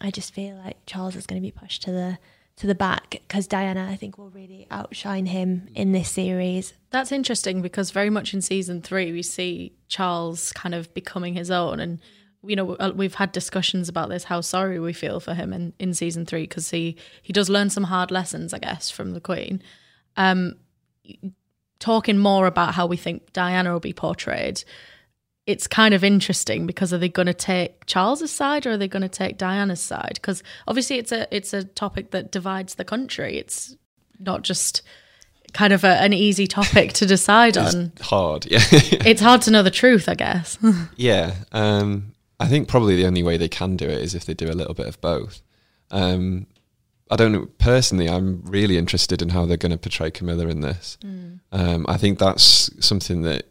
I 0.00 0.10
just 0.10 0.32
feel 0.32 0.56
like 0.56 0.78
Charles 0.86 1.16
is 1.16 1.26
going 1.26 1.42
to 1.42 1.46
be 1.46 1.50
pushed 1.50 1.82
to 1.82 1.90
the 1.90 2.18
to 2.56 2.66
the 2.66 2.74
back 2.74 3.10
because 3.10 3.46
Diana, 3.46 3.86
I 3.90 3.96
think, 3.96 4.16
will 4.16 4.30
really 4.30 4.66
outshine 4.70 5.26
him 5.26 5.68
in 5.74 5.92
this 5.92 6.10
series. 6.10 6.72
That's 6.90 7.12
interesting 7.12 7.60
because 7.60 7.90
very 7.90 8.10
much 8.10 8.32
in 8.32 8.40
season 8.40 8.80
three, 8.80 9.12
we 9.12 9.22
see 9.22 9.72
Charles 9.88 10.52
kind 10.52 10.74
of 10.74 10.92
becoming 10.94 11.34
his 11.34 11.50
own. 11.50 11.80
And, 11.80 12.00
you 12.42 12.56
know, 12.56 12.74
uh, 12.76 12.92
we've 12.94 13.14
had 13.14 13.32
discussions 13.32 13.90
about 13.90 14.08
this, 14.08 14.24
how 14.24 14.40
sorry 14.40 14.80
we 14.80 14.94
feel 14.94 15.20
for 15.20 15.34
him 15.34 15.52
in, 15.52 15.74
in 15.78 15.92
season 15.92 16.24
three 16.24 16.44
because 16.44 16.70
he, 16.70 16.96
he 17.22 17.32
does 17.32 17.50
learn 17.50 17.68
some 17.68 17.84
hard 17.84 18.10
lessons, 18.10 18.54
I 18.54 18.58
guess, 18.58 18.88
from 18.88 19.12
the 19.12 19.20
Queen. 19.20 19.62
Um, 20.16 20.54
talking 21.78 22.18
more 22.18 22.46
about 22.46 22.74
how 22.74 22.86
we 22.86 22.96
think 22.96 23.34
Diana 23.34 23.72
will 23.72 23.80
be 23.80 23.92
portrayed, 23.92 24.64
it's 25.46 25.68
kind 25.68 25.94
of 25.94 26.02
interesting 26.02 26.66
because 26.66 26.92
are 26.92 26.98
they 26.98 27.08
going 27.08 27.26
to 27.26 27.34
take 27.34 27.86
Charles's 27.86 28.32
side 28.32 28.66
or 28.66 28.72
are 28.72 28.76
they 28.76 28.88
going 28.88 29.02
to 29.02 29.08
take 29.08 29.38
Diana's 29.38 29.80
side? 29.80 30.14
Because 30.14 30.42
obviously 30.66 30.98
it's 30.98 31.12
a 31.12 31.34
it's 31.34 31.52
a 31.52 31.64
topic 31.64 32.10
that 32.10 32.32
divides 32.32 32.74
the 32.74 32.84
country. 32.84 33.38
It's 33.38 33.76
not 34.18 34.42
just 34.42 34.82
kind 35.52 35.72
of 35.72 35.84
a, 35.84 36.02
an 36.02 36.12
easy 36.12 36.46
topic 36.46 36.92
to 36.94 37.06
decide 37.06 37.56
on. 37.56 37.92
Hard, 38.00 38.46
yeah. 38.46 38.60
It's 38.72 39.20
hard 39.20 39.42
to 39.42 39.50
know 39.50 39.62
the 39.62 39.70
truth, 39.70 40.08
I 40.08 40.14
guess. 40.14 40.58
yeah, 40.96 41.34
um, 41.52 42.12
I 42.40 42.48
think 42.48 42.68
probably 42.68 42.96
the 42.96 43.06
only 43.06 43.22
way 43.22 43.36
they 43.36 43.48
can 43.48 43.76
do 43.76 43.86
it 43.86 44.02
is 44.02 44.14
if 44.14 44.24
they 44.24 44.34
do 44.34 44.50
a 44.50 44.52
little 44.52 44.74
bit 44.74 44.88
of 44.88 45.00
both. 45.00 45.42
Um, 45.92 46.48
I 47.08 47.14
don't 47.14 47.30
know. 47.30 47.46
Personally, 47.58 48.08
I'm 48.08 48.42
really 48.44 48.76
interested 48.76 49.22
in 49.22 49.28
how 49.28 49.46
they're 49.46 49.56
going 49.56 49.70
to 49.70 49.78
portray 49.78 50.10
Camilla 50.10 50.48
in 50.48 50.60
this. 50.60 50.98
Um, 51.52 51.86
I 51.88 51.96
think 51.96 52.18
that's 52.18 52.68
something 52.84 53.22
that 53.22 53.46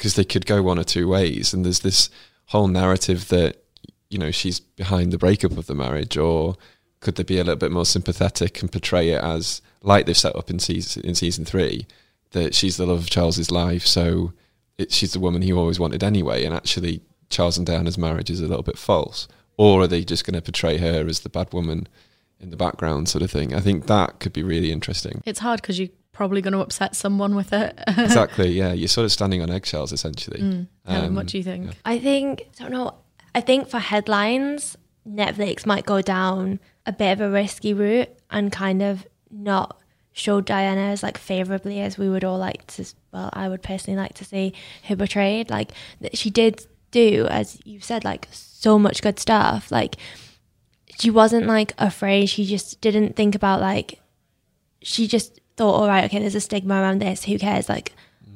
because 0.00 0.14
they 0.14 0.24
could 0.24 0.46
go 0.46 0.62
one 0.62 0.78
or 0.78 0.84
two 0.84 1.06
ways, 1.06 1.52
and 1.52 1.62
there's 1.62 1.80
this 1.80 2.08
whole 2.46 2.68
narrative 2.68 3.28
that 3.28 3.62
you 4.08 4.16
know 4.16 4.30
she's 4.30 4.58
behind 4.58 5.12
the 5.12 5.18
breakup 5.18 5.58
of 5.58 5.66
the 5.66 5.74
marriage, 5.74 6.16
or 6.16 6.56
could 7.00 7.16
they 7.16 7.22
be 7.22 7.38
a 7.38 7.44
little 7.44 7.56
bit 7.56 7.70
more 7.70 7.84
sympathetic 7.84 8.62
and 8.62 8.72
portray 8.72 9.10
it 9.10 9.22
as 9.22 9.60
like 9.82 10.06
they've 10.06 10.16
set 10.16 10.34
up 10.34 10.48
in 10.48 10.58
season 10.58 11.04
in 11.04 11.14
season 11.14 11.44
three 11.44 11.86
that 12.30 12.54
she's 12.54 12.78
the 12.78 12.86
love 12.86 13.00
of 13.00 13.10
Charles's 13.10 13.50
life, 13.50 13.86
so 13.86 14.32
it, 14.78 14.90
she's 14.90 15.12
the 15.12 15.20
woman 15.20 15.42
he 15.42 15.52
always 15.52 15.78
wanted 15.78 16.02
anyway, 16.02 16.44
and 16.44 16.54
actually 16.54 17.02
Charles 17.28 17.58
and 17.58 17.66
Diana's 17.66 17.98
marriage 17.98 18.30
is 18.30 18.40
a 18.40 18.46
little 18.48 18.62
bit 18.62 18.78
false, 18.78 19.28
or 19.58 19.82
are 19.82 19.86
they 19.86 20.02
just 20.02 20.24
going 20.24 20.34
to 20.34 20.40
portray 20.40 20.78
her 20.78 21.06
as 21.06 21.20
the 21.20 21.28
bad 21.28 21.52
woman? 21.52 21.86
in 22.42 22.48
the 22.48 22.56
background 22.56 23.06
sort 23.06 23.20
of 23.20 23.30
thing. 23.30 23.54
I 23.54 23.60
think 23.60 23.86
that 23.86 24.18
could 24.18 24.32
be 24.32 24.42
really 24.42 24.72
interesting. 24.72 25.22
it's 25.26 25.40
hard 25.40 25.60
because 25.60 25.78
you 25.78 25.90
probably 26.20 26.42
going 26.42 26.52
to 26.52 26.60
upset 26.60 26.94
someone 26.94 27.34
with 27.34 27.50
it. 27.50 27.72
exactly. 27.88 28.50
Yeah, 28.50 28.74
you're 28.74 28.88
sort 28.88 29.06
of 29.06 29.12
standing 29.12 29.40
on 29.40 29.48
eggshells 29.50 29.90
essentially. 29.90 30.38
Mm. 30.42 30.66
Helen, 30.84 31.06
Um, 31.06 31.14
what 31.14 31.28
do 31.28 31.38
you 31.38 31.42
think? 31.42 31.70
I 31.86 31.98
think 31.98 32.42
I 32.58 32.62
don't 32.64 32.72
know. 32.72 32.96
I 33.34 33.40
think 33.40 33.68
for 33.70 33.78
headlines, 33.78 34.76
Netflix 35.08 35.64
might 35.64 35.86
go 35.86 36.02
down 36.02 36.60
a 36.84 36.92
bit 36.92 37.12
of 37.12 37.22
a 37.22 37.30
risky 37.30 37.72
route 37.72 38.10
and 38.30 38.52
kind 38.52 38.82
of 38.82 39.06
not 39.30 39.80
show 40.12 40.42
Diana 40.42 40.92
as 40.92 41.02
like 41.02 41.16
favorably 41.16 41.80
as 41.80 41.96
we 41.96 42.10
would 42.10 42.22
all 42.22 42.36
like 42.36 42.66
to. 42.66 42.84
Well, 43.14 43.30
I 43.32 43.48
would 43.48 43.62
personally 43.62 43.98
like 43.98 44.12
to 44.16 44.24
see 44.26 44.52
her 44.88 44.96
portrayed. 44.96 45.48
Like 45.48 45.72
that 46.02 46.18
she 46.18 46.28
did 46.28 46.66
do, 46.90 47.28
as 47.30 47.58
you 47.64 47.80
said, 47.80 48.04
like 48.04 48.28
so 48.30 48.78
much 48.78 49.00
good 49.00 49.18
stuff. 49.18 49.72
Like 49.72 49.96
she 50.98 51.08
wasn't 51.08 51.46
like 51.46 51.72
afraid. 51.78 52.26
She 52.26 52.44
just 52.44 52.82
didn't 52.82 53.16
think 53.16 53.34
about 53.34 53.62
like. 53.62 53.99
She 54.82 55.06
just 55.06 55.40
thought, 55.56 55.74
all 55.74 55.86
right, 55.88 56.04
okay, 56.04 56.18
there's 56.18 56.34
a 56.34 56.40
stigma 56.40 56.74
around 56.80 57.00
this. 57.00 57.24
Who 57.24 57.38
cares? 57.38 57.68
Like, 57.68 57.92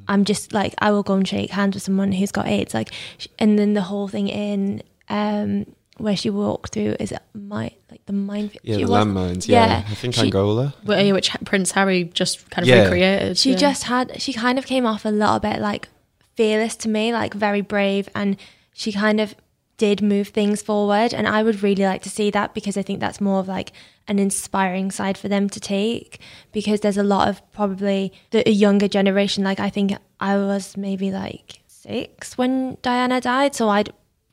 I'm 0.09 0.24
just 0.24 0.52
like, 0.52 0.74
I 0.78 0.90
will 0.90 1.02
go 1.02 1.14
and 1.14 1.26
shake 1.26 1.50
hands 1.50 1.74
with 1.74 1.83
someone 1.83 2.12
who's 2.12 2.30
got 2.33 2.46
AIDS. 2.46 2.74
Like, 2.74 2.90
and 3.38 3.59
then 3.59 3.74
the 3.74 3.83
whole 3.83 4.09
thing 4.09 4.28
in 4.28 4.83
um 5.09 5.66
where 5.98 6.16
she 6.16 6.28
walked 6.28 6.72
through 6.72 6.96
is 6.98 7.12
it 7.12 7.20
my 7.35 7.70
like 7.90 8.04
the 8.07 8.12
minefield? 8.12 8.61
Yeah, 8.64 8.76
the 8.78 8.83
landmines. 8.92 9.46
Yeah, 9.46 9.85
I 9.88 9.94
think 9.94 10.14
she- 10.14 10.22
Angola. 10.22 10.74
Wh- 10.87 10.90
yeah, 10.90 11.12
Which 11.12 11.30
Prince 11.44 11.70
Harry 11.72 12.04
just 12.04 12.50
kind 12.50 12.64
of 12.64 12.68
Yeah. 12.68 12.83
recreated. 12.85 13.38
She 13.38 13.52
yeah. 13.52 13.57
just 13.57 13.85
had, 13.85 14.20
she 14.20 14.33
kind 14.33 14.59
of 14.59 14.66
came 14.66 14.87
off 14.87 15.04
a 15.04 15.11
little 15.11 15.38
bit 15.38 15.61
like 15.61 15.88
fearless 16.35 16.74
to 16.76 16.88
me, 16.88 17.12
like 17.12 17.33
very 17.33 17.61
brave. 17.61 18.09
And 18.14 18.37
she 18.72 18.90
kind 18.92 19.20
of 19.20 19.37
did 19.76 20.02
move 20.02 20.28
things 20.28 20.62
forward. 20.62 21.12
And 21.12 21.26
I 21.26 21.42
would 21.42 21.62
really 21.62 21.84
like 21.84 22.02
to 22.02 22.10
see 22.10 22.30
that 22.30 22.54
because 22.54 22.76
I 22.76 22.82
think 22.82 23.00
that's 23.00 23.20
more 23.20 23.40
of 23.40 23.48
like 23.48 23.72
an 24.06 24.18
inspiring 24.18 24.90
side 24.90 25.18
for 25.18 25.28
them 25.28 25.48
to 25.48 25.60
take 25.60 26.20
because 26.52 26.80
there's 26.80 26.98
a 26.98 27.02
lot 27.02 27.28
of 27.28 27.42
probably 27.52 28.12
the 28.30 28.48
a 28.48 28.52
younger 28.52 28.88
generation. 28.88 29.44
Like 29.44 29.60
I 29.60 29.70
think 29.70 29.92
I 30.20 30.37
was 30.37 30.76
maybe 30.76 31.10
like 31.10 31.60
six 31.66 32.38
when 32.38 32.76
Diana 32.82 33.20
died. 33.20 33.54
So 33.54 33.68
I 33.68 33.84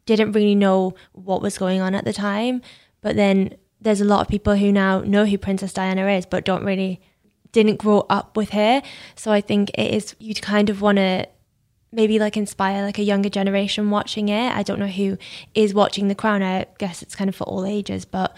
didn't 0.06 0.34
really 0.34 0.56
know 0.56 0.94
what 1.14 1.42
was 1.42 1.58
going 1.58 1.82
on 1.82 1.96
at 1.96 2.06
the 2.06 2.14
time. 2.14 2.62
But 3.02 3.16
then 3.16 3.56
there's 3.80 4.02
a 4.02 4.06
lot 4.06 4.22
of 4.22 4.28
people 4.28 4.56
who 4.56 4.72
now 4.72 5.02
know 5.02 5.26
who 5.26 5.38
Princess 5.38 5.74
Diana 5.74 6.08
is, 6.08 6.26
but 6.26 6.46
don't 6.46 6.64
really 6.64 7.02
didn't 7.52 7.78
grow 7.78 8.06
up 8.10 8.38
with 8.38 8.52
her. 8.52 8.82
So 9.16 9.32
I 9.32 9.42
think 9.42 9.72
it 9.72 9.94
is 9.94 10.16
you'd 10.20 10.42
kind 10.42 10.70
of 10.70 10.82
want 10.82 10.98
to 10.98 11.28
maybe 11.92 12.20
like 12.20 12.38
inspire 12.38 12.84
like 12.84 13.00
a 13.00 13.04
younger 13.04 13.30
generation 13.30 13.90
watching 13.90 14.30
it. 14.30 14.52
I 14.52 14.64
don't 14.64 14.80
know 14.80 14.88
who 14.88 15.18
is 15.54 15.74
watching 15.74 16.08
The 16.08 16.16
Crown. 16.16 16.42
I 16.42 16.66
guess 16.78 17.02
it's 17.02 17.16
kind 17.16 17.30
of 17.30 17.36
for 17.36 17.44
all 17.46 17.66
ages, 17.66 18.06
but 18.06 18.36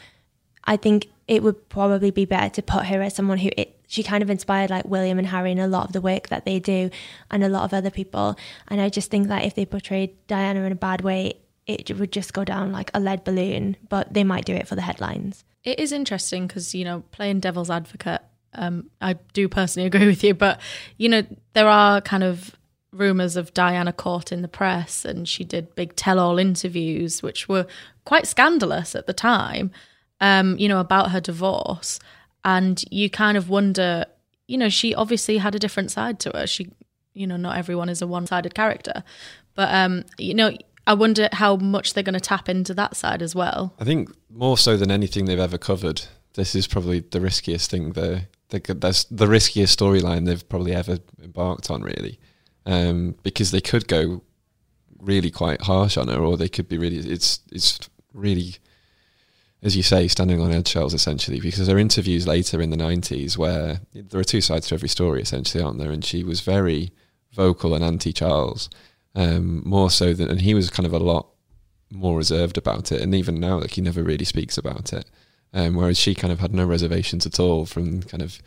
I 0.64 0.78
think 0.78 1.08
it 1.28 1.44
would 1.44 1.70
probably 1.70 2.12
be 2.12 2.26
better 2.26 2.50
to 2.50 2.62
put 2.62 2.86
her 2.86 3.02
as 3.02 3.16
someone 3.16 3.38
who 3.38 3.50
it 3.58 3.80
she 3.94 4.02
kind 4.02 4.24
of 4.24 4.30
inspired 4.32 4.72
like 4.72 4.86
William 4.86 5.20
and 5.20 5.28
Harry 5.28 5.52
in 5.52 5.60
a 5.60 5.68
lot 5.68 5.86
of 5.86 5.94
the 5.94 6.02
work 6.02 6.30
that 6.30 6.46
they 6.46 6.60
do 6.60 6.90
and 7.30 7.44
a 7.44 7.50
lot 7.50 7.64
of 7.64 7.76
other 7.76 7.92
people. 7.92 8.36
And 8.68 8.82
I 8.82 8.90
just 8.90 9.12
think 9.12 9.28
that 9.28 9.46
if 9.46 9.54
they 9.54 9.68
portrayed 9.68 10.16
Diana 10.26 10.62
in 10.62 10.72
a 10.72 10.76
bad 10.76 11.02
way, 11.02 11.36
it 11.68 11.96
would 12.00 12.12
just 12.12 12.34
go 12.34 12.44
down 12.44 12.72
like 12.72 12.90
a 12.96 13.00
lead 13.00 13.24
balloon, 13.24 13.78
but 13.90 14.12
they 14.12 14.24
might 14.24 14.46
do 14.46 14.56
it 14.56 14.68
for 14.68 14.74
the 14.74 14.82
headlines. 14.82 15.46
It 15.64 15.80
is 15.80 15.92
interesting 15.92 16.48
because, 16.48 16.74
you 16.74 16.84
know, 16.84 17.04
playing 17.12 17.40
devil's 17.40 17.70
advocate, 17.70 18.22
um, 18.56 18.90
I 19.00 19.14
do 19.34 19.48
personally 19.48 19.86
agree 19.94 20.08
with 20.08 20.24
you, 20.24 20.34
but, 20.34 20.60
you 20.98 21.08
know, 21.08 21.24
there 21.54 21.68
are 21.68 22.02
kind 22.02 22.24
of 22.24 22.56
rumours 22.94 23.36
of 23.36 23.54
Diana 23.54 23.92
caught 23.92 24.32
in 24.32 24.42
the 24.42 24.48
press 24.48 25.06
and 25.06 25.28
she 25.28 25.44
did 25.44 25.76
big 25.76 25.96
tell 25.96 26.20
all 26.20 26.38
interviews, 26.38 27.22
which 27.22 27.50
were 27.50 27.66
quite 28.06 28.28
scandalous 28.28 28.96
at 28.96 29.08
the 29.08 29.14
time, 29.14 29.72
um, 30.22 30.58
you 30.58 30.68
know, 30.70 30.80
about 30.80 31.12
her 31.12 31.20
divorce. 31.20 32.00
And 32.46 32.84
you 32.92 33.10
kind 33.10 33.38
of 33.38 33.50
wonder, 33.50 34.06
you 34.48 34.58
know, 34.58 34.70
she 34.70 34.94
obviously 34.94 35.38
had 35.38 35.56
a 35.56 35.60
different 35.60 35.92
side 35.92 36.20
to 36.22 36.32
her. 36.36 36.46
She, 36.48 36.72
you 37.14 37.26
know, 37.26 37.38
not 37.38 37.58
everyone 37.58 37.90
is 37.90 38.02
a 38.02 38.08
one 38.08 38.28
sided 38.28 38.54
character. 38.54 39.04
But, 39.56 39.74
um, 39.74 40.04
you 40.18 40.34
know, 40.34 40.52
I 40.86 40.94
wonder 40.94 41.30
how 41.32 41.56
much 41.56 41.94
they're 41.94 42.04
going 42.04 42.14
to 42.14 42.20
tap 42.20 42.50
into 42.50 42.74
that 42.74 42.96
side 42.96 43.22
as 43.22 43.34
well. 43.34 43.74
I 43.80 43.86
think 43.86 44.10
more 44.30 44.58
so 44.58 44.76
than 44.76 44.92
anything 44.92 45.26
they've 45.26 45.40
ever 45.40 45.58
covered, 45.58 46.04
this 46.34 46.56
is 46.56 46.68
probably 46.68 47.00
the 47.00 47.22
riskiest 47.22 47.70
thing. 47.72 47.94
The 47.94 48.28
the 48.50 48.74
that's 48.74 49.06
the 49.06 49.28
riskiest 49.28 49.80
storyline 49.80 50.26
they've 50.26 50.48
probably 50.48 50.74
ever 50.74 51.00
embarked 51.22 51.72
on, 51.72 51.82
really, 51.82 52.20
um, 52.66 53.16
because 53.24 53.52
they 53.52 53.62
could 53.62 53.88
go 53.88 54.22
really 55.00 55.32
quite 55.32 55.62
harsh 55.62 55.98
on 55.98 56.08
her, 56.08 56.20
or 56.20 56.38
they 56.38 56.50
could 56.50 56.68
be 56.68 56.78
really. 56.78 56.98
It's 56.98 57.40
it's 57.52 57.80
really, 58.14 58.56
as 59.62 59.76
you 59.76 59.84
say, 59.84 60.08
standing 60.08 60.42
on 60.42 60.52
eggshells 60.52 60.94
essentially. 60.94 61.40
Because 61.40 61.68
there 61.68 61.76
are 61.76 61.80
interviews 61.80 62.28
later 62.28 62.62
in 62.62 62.70
the 62.70 62.78
nineties 62.78 63.38
where 63.38 63.82
there 63.94 64.20
are 64.20 64.26
two 64.26 64.42
sides 64.42 64.68
to 64.68 64.76
every 64.76 64.90
story, 64.90 65.22
essentially, 65.22 65.64
aren't 65.64 65.80
there? 65.80 65.92
And 65.92 66.04
she 66.04 66.24
was 66.24 66.42
very 66.42 66.92
vocal 67.32 67.74
and 67.74 67.84
anti 67.84 68.14
Charles, 68.14 68.70
um, 69.16 69.62
more 69.66 69.90
so 69.90 70.14
than, 70.14 70.30
and 70.30 70.42
he 70.42 70.54
was 70.54 70.70
kind 70.70 70.86
of 70.86 70.94
a 70.94 71.00
lot 71.00 71.28
more 71.92 72.18
reserved 72.18 72.58
about 72.58 72.92
it. 72.92 73.02
And 73.02 73.14
even 73.14 73.40
now, 73.40 73.60
like 73.60 73.72
he 73.72 73.82
never 73.82 74.04
really 74.04 74.26
speaks 74.26 74.58
about 74.58 74.94
it. 74.94 75.06
Um, 75.56 75.76
whereas 75.76 76.00
she 76.00 76.16
kind 76.16 76.34
of 76.34 76.40
had 76.40 76.52
no 76.52 76.66
reservations 76.66 77.28
at 77.28 77.40
all 77.40 77.68
from 77.68 78.02
kind 78.02 78.24
of 78.24 78.42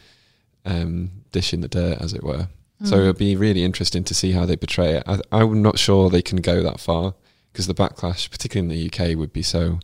um, 0.64 1.22
dishing 1.31 1.61
the 1.61 1.68
dirt, 1.68 1.98
as 2.00 2.12
it 2.12 2.24
were. 2.24 2.48
So 2.84 2.96
Mm. 2.96 3.00
it'll 3.00 3.12
be 3.14 3.36
really 3.36 3.64
interesting 3.64 4.04
to 4.04 4.14
see 4.14 4.32
how 4.32 4.44
they 4.44 4.56
portray 4.56 4.96
it. 4.96 5.02
I, 5.06 5.20
I'm 5.32 5.62
not 5.62 5.78
sure 5.78 6.10
they 6.10 6.20
can 6.22 6.38
go 6.42 6.62
that 6.62 6.78
far 6.78 7.14
because 7.52 7.66
the 7.66 7.74
backlash, 7.74 8.30
particularly 8.30 8.70
in 8.74 8.90
the 8.90 8.90
UK, 9.12 9.16
would 9.16 9.32
be 9.32 9.42
so 9.42 9.80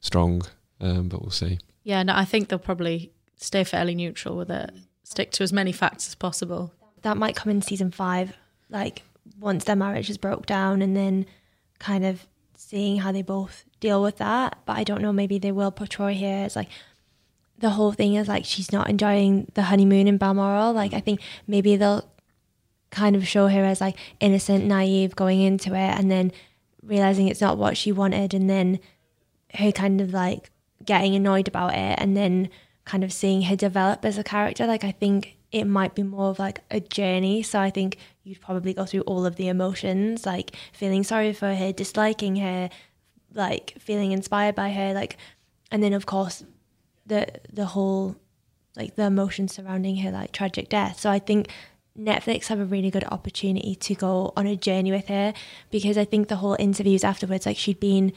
strong. 0.00 0.42
Um, 0.80 1.08
but 1.08 1.20
we'll 1.20 1.30
see. 1.32 1.58
Yeah, 1.82 2.02
no, 2.04 2.14
I 2.14 2.24
think 2.24 2.48
they'll 2.48 2.58
probably 2.60 3.10
stay 3.36 3.64
fairly 3.64 3.94
neutral 3.96 4.36
with 4.36 4.50
it. 4.50 4.70
Stick 5.02 5.32
to 5.32 5.42
as 5.42 5.52
many 5.52 5.72
facts 5.72 6.06
as 6.08 6.14
possible. 6.14 6.72
that 7.02 7.16
might 7.16 7.34
come 7.36 7.50
in 7.50 7.62
season 7.62 7.90
five, 7.92 8.36
like 8.70 9.02
once 9.40 9.64
their 9.64 9.76
marriage 9.76 10.10
is 10.10 10.18
broke 10.18 10.46
down, 10.46 10.82
and 10.82 10.96
then 10.96 11.26
kind 11.78 12.04
of 12.04 12.26
seeing 12.56 12.98
how 12.98 13.10
they 13.12 13.22
both 13.22 13.64
deal 13.80 14.02
with 14.02 14.18
that. 14.18 14.58
But 14.66 14.76
I 14.76 14.84
don't 14.84 15.00
know, 15.02 15.12
maybe 15.12 15.38
they 15.38 15.52
will 15.52 15.70
portray 15.70 16.14
her 16.20 16.44
as 16.44 16.56
like 16.56 16.68
the 17.58 17.70
whole 17.70 17.92
thing 17.92 18.14
is 18.14 18.26
like 18.28 18.44
she's 18.44 18.72
not 18.72 18.88
enjoying 18.90 19.50
the 19.54 19.62
honeymoon 19.62 20.06
in 20.08 20.18
Balmoral. 20.18 20.72
Like 20.72 20.92
I 20.92 21.00
think 21.00 21.20
maybe 21.46 21.76
they'll 21.76 22.04
kind 22.90 23.16
of 23.16 23.26
show 23.26 23.48
her 23.48 23.64
as 23.64 23.80
like 23.80 23.96
innocent, 24.20 24.64
naive 24.64 25.16
going 25.16 25.40
into 25.40 25.74
it, 25.74 25.98
and 25.98 26.10
then 26.10 26.32
realizing 26.82 27.28
it's 27.28 27.40
not 27.40 27.58
what 27.58 27.76
she 27.76 27.92
wanted, 27.92 28.34
and 28.34 28.48
then 28.48 28.78
her 29.54 29.72
kind 29.72 30.00
of 30.00 30.12
like 30.12 30.50
getting 30.84 31.14
annoyed 31.14 31.48
about 31.48 31.74
it, 31.74 31.98
and 31.98 32.16
then 32.16 32.48
kind 32.84 33.04
of 33.04 33.12
seeing 33.12 33.42
her 33.42 33.56
develop 33.56 34.04
as 34.04 34.18
a 34.18 34.24
character. 34.24 34.66
Like 34.66 34.84
I 34.84 34.92
think 34.92 35.36
it 35.52 35.64
might 35.64 35.94
be 35.94 36.02
more 36.02 36.30
of 36.30 36.38
like 36.38 36.60
a 36.70 36.80
journey. 36.80 37.42
So 37.42 37.60
I 37.60 37.70
think 37.70 37.98
you'd 38.22 38.40
probably 38.40 38.74
go 38.74 38.84
through 38.84 39.02
all 39.02 39.24
of 39.24 39.36
the 39.36 39.48
emotions, 39.48 40.26
like 40.26 40.54
feeling 40.72 41.04
sorry 41.04 41.32
for 41.32 41.54
her, 41.54 41.72
disliking 41.72 42.36
her, 42.36 42.70
like 43.34 43.74
feeling 43.78 44.12
inspired 44.12 44.54
by 44.54 44.70
her, 44.70 44.92
like, 44.92 45.16
and 45.70 45.82
then 45.82 45.92
of 45.92 46.06
course 46.06 46.44
the 47.06 47.26
the 47.52 47.66
whole 47.66 48.16
like 48.76 48.94
the 48.96 49.04
emotions 49.04 49.54
surrounding 49.54 49.96
her 49.96 50.10
like 50.10 50.32
tragic 50.32 50.68
death. 50.68 51.00
So 51.00 51.10
I 51.10 51.18
think 51.18 51.48
Netflix 51.98 52.46
have 52.46 52.60
a 52.60 52.64
really 52.64 52.90
good 52.90 53.04
opportunity 53.10 53.74
to 53.74 53.94
go 53.94 54.32
on 54.36 54.46
a 54.46 54.56
journey 54.56 54.92
with 54.92 55.08
her 55.08 55.34
because 55.70 55.98
I 55.98 56.04
think 56.04 56.28
the 56.28 56.36
whole 56.36 56.56
interviews 56.58 57.02
afterwards, 57.02 57.44
like 57.44 57.56
she'd 57.56 57.80
been 57.80 58.12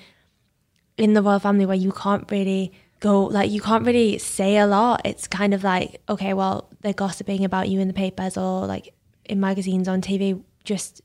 in 0.97 1.13
the 1.13 1.21
royal 1.21 1.39
family 1.39 1.65
where 1.65 1.75
you 1.75 1.91
can't 1.91 2.29
really 2.29 2.71
go 2.99 3.23
like 3.23 3.49
you 3.49 3.59
can't 3.59 3.85
really 3.85 4.17
say 4.19 4.57
a 4.57 4.67
lot. 4.67 5.01
It's 5.03 5.27
kind 5.27 5.53
of 5.53 5.63
like, 5.63 6.01
okay, 6.07 6.33
well, 6.33 6.69
they're 6.81 6.93
gossiping 6.93 7.43
about 7.43 7.69
you 7.69 7.79
in 7.79 7.87
the 7.87 7.93
papers 7.93 8.37
or 8.37 8.67
like 8.67 8.93
in 9.25 9.39
magazines 9.39 9.87
on 9.87 10.01
TV, 10.01 10.43
just 10.63 11.01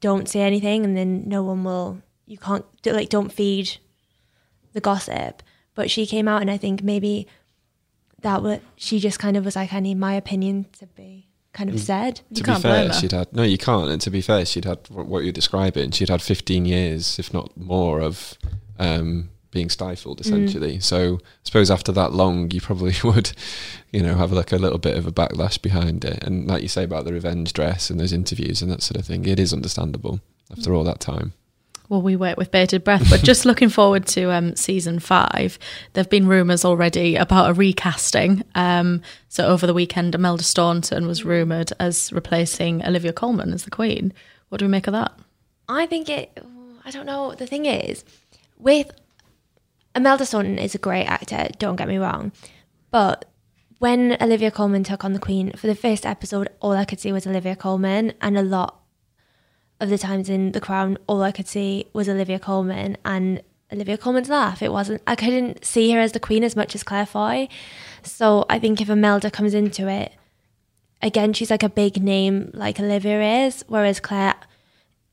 don't 0.00 0.28
say 0.28 0.40
anything 0.40 0.84
and 0.84 0.96
then 0.96 1.24
no 1.26 1.42
one 1.42 1.64
will 1.64 2.00
you 2.26 2.38
can't 2.38 2.64
like 2.86 3.08
don't 3.08 3.32
feed 3.32 3.78
the 4.72 4.80
gossip. 4.80 5.42
But 5.74 5.90
she 5.90 6.06
came 6.06 6.28
out 6.28 6.40
and 6.40 6.50
I 6.50 6.56
think 6.56 6.84
maybe 6.84 7.26
that 8.22 8.40
was 8.42 8.60
she 8.76 9.00
just 9.00 9.18
kind 9.18 9.36
of 9.36 9.44
was 9.44 9.56
like, 9.56 9.72
I 9.72 9.80
need 9.80 9.96
my 9.96 10.14
opinion 10.14 10.66
to 10.78 10.86
be 10.86 11.23
kind 11.54 11.70
of 11.70 11.76
mm. 11.76 11.80
said. 11.80 12.20
to 12.34 12.42
be 12.44 12.54
fair, 12.54 12.92
she'd 12.92 13.12
had 13.12 13.32
no, 13.32 13.42
you 13.42 13.56
can't. 13.56 13.88
And 13.88 14.00
to 14.02 14.10
be 14.10 14.20
fair, 14.20 14.44
she'd 14.44 14.66
had 14.66 14.80
what 14.90 15.24
you're 15.24 15.32
describing. 15.32 15.92
She'd 15.92 16.10
had 16.10 16.20
15 16.20 16.66
years, 16.66 17.18
if 17.18 17.32
not 17.32 17.56
more, 17.56 18.00
of 18.00 18.36
um, 18.78 19.30
being 19.50 19.70
stifled, 19.70 20.18
mm. 20.18 20.26
essentially. 20.26 20.80
So 20.80 21.14
I 21.14 21.18
suppose 21.44 21.70
after 21.70 21.92
that 21.92 22.12
long, 22.12 22.50
you 22.50 22.60
probably 22.60 22.94
would, 23.04 23.32
you 23.92 24.02
know, 24.02 24.16
have 24.16 24.32
like 24.32 24.52
a 24.52 24.56
little 24.58 24.78
bit 24.78 24.98
of 24.98 25.06
a 25.06 25.12
backlash 25.12 25.62
behind 25.62 26.04
it. 26.04 26.22
And 26.22 26.46
like 26.46 26.60
you 26.60 26.68
say 26.68 26.84
about 26.84 27.06
the 27.06 27.12
revenge 27.12 27.54
dress 27.54 27.88
and 27.88 27.98
those 27.98 28.12
interviews 28.12 28.60
and 28.60 28.70
that 28.70 28.82
sort 28.82 29.00
of 29.00 29.06
thing, 29.06 29.24
it 29.24 29.40
is 29.40 29.54
understandable 29.54 30.20
after 30.50 30.70
mm. 30.70 30.76
all 30.76 30.84
that 30.84 31.00
time. 31.00 31.32
Well, 31.88 32.00
we 32.00 32.16
wait 32.16 32.38
with 32.38 32.50
bated 32.50 32.82
breath, 32.82 33.08
but 33.10 33.22
just 33.22 33.44
looking 33.46 33.68
forward 33.68 34.06
to 34.08 34.32
um, 34.32 34.56
season 34.56 34.98
five. 34.98 35.58
There 35.92 36.02
have 36.02 36.10
been 36.10 36.26
rumours 36.26 36.64
already 36.64 37.16
about 37.16 37.50
a 37.50 37.52
recasting. 37.52 38.42
Um, 38.54 39.02
so 39.28 39.46
over 39.46 39.66
the 39.66 39.74
weekend, 39.74 40.14
Imelda 40.14 40.44
Staunton 40.44 41.06
was 41.06 41.24
rumoured 41.24 41.72
as 41.78 42.10
replacing 42.12 42.84
Olivia 42.84 43.12
Colman 43.12 43.52
as 43.52 43.64
the 43.64 43.70
Queen. 43.70 44.14
What 44.48 44.58
do 44.58 44.64
we 44.64 44.70
make 44.70 44.86
of 44.86 44.92
that? 44.92 45.12
I 45.68 45.86
think 45.86 46.08
it. 46.08 46.38
I 46.86 46.90
don't 46.90 47.06
know. 47.06 47.34
The 47.34 47.46
thing 47.46 47.66
is, 47.66 48.04
with 48.58 48.90
Imelda 49.94 50.24
Staunton 50.24 50.58
is 50.58 50.74
a 50.74 50.78
great 50.78 51.06
actor. 51.06 51.48
Don't 51.58 51.76
get 51.76 51.88
me 51.88 51.98
wrong, 51.98 52.32
but 52.90 53.26
when 53.78 54.16
Olivia 54.22 54.50
Colman 54.50 54.84
took 54.84 55.04
on 55.04 55.12
the 55.12 55.18
Queen 55.18 55.52
for 55.52 55.66
the 55.66 55.74
first 55.74 56.06
episode, 56.06 56.48
all 56.60 56.72
I 56.72 56.86
could 56.86 57.00
see 57.00 57.12
was 57.12 57.26
Olivia 57.26 57.56
Colman, 57.56 58.14
and 58.20 58.38
a 58.38 58.42
lot 58.42 58.80
of 59.84 59.90
the 59.90 59.98
times 59.98 60.28
in 60.28 60.52
The 60.52 60.60
Crown, 60.60 60.98
all 61.06 61.22
I 61.22 61.30
could 61.30 61.46
see 61.46 61.86
was 61.92 62.08
Olivia 62.08 62.40
Colman 62.40 62.96
and 63.04 63.42
Olivia 63.72 63.96
Colman's 63.96 64.28
laugh. 64.28 64.62
It 64.62 64.72
wasn't. 64.72 65.02
I 65.06 65.14
couldn't 65.14 65.64
see 65.64 65.92
her 65.92 66.00
as 66.00 66.12
the 66.12 66.20
Queen 66.20 66.42
as 66.42 66.56
much 66.56 66.74
as 66.74 66.82
Claire 66.82 67.06
Foy. 67.06 67.48
So 68.02 68.44
I 68.50 68.58
think 68.58 68.80
if 68.80 68.90
Imelda 68.90 69.30
comes 69.30 69.54
into 69.54 69.88
it, 69.88 70.12
again, 71.02 71.32
she's 71.32 71.50
like 71.50 71.62
a 71.62 71.68
big 71.68 72.02
name, 72.02 72.50
like 72.54 72.80
Olivia 72.80 73.46
is, 73.46 73.64
whereas 73.68 74.00
Claire 74.00 74.34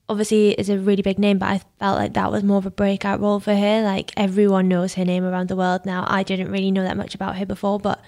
obviously 0.09 0.51
is 0.51 0.69
a 0.69 0.77
really 0.77 1.01
big 1.01 1.19
name, 1.19 1.37
but 1.37 1.49
I 1.49 1.61
felt 1.79 1.97
like 1.97 2.13
that 2.13 2.31
was 2.31 2.43
more 2.43 2.57
of 2.57 2.65
a 2.65 2.71
breakout 2.71 3.19
role 3.21 3.39
for 3.39 3.55
her. 3.55 3.81
Like 3.83 4.11
everyone 4.17 4.67
knows 4.67 4.95
her 4.95 5.05
name 5.05 5.23
around 5.23 5.47
the 5.47 5.55
world 5.55 5.85
now. 5.85 6.05
I 6.07 6.23
didn't 6.23 6.51
really 6.51 6.71
know 6.71 6.83
that 6.83 6.97
much 6.97 7.15
about 7.15 7.37
her 7.37 7.45
before, 7.45 7.79
but 7.79 8.01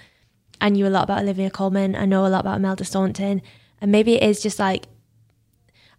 I 0.60 0.68
knew 0.68 0.86
a 0.86 0.88
lot 0.88 1.04
about 1.04 1.22
Olivia 1.22 1.50
Colman. 1.50 1.96
I 1.96 2.04
know 2.04 2.26
a 2.26 2.28
lot 2.28 2.40
about 2.40 2.56
Imelda 2.56 2.84
Staunton. 2.84 3.42
And 3.80 3.90
maybe 3.90 4.14
it 4.14 4.22
is 4.22 4.42
just 4.42 4.58
like, 4.58 4.86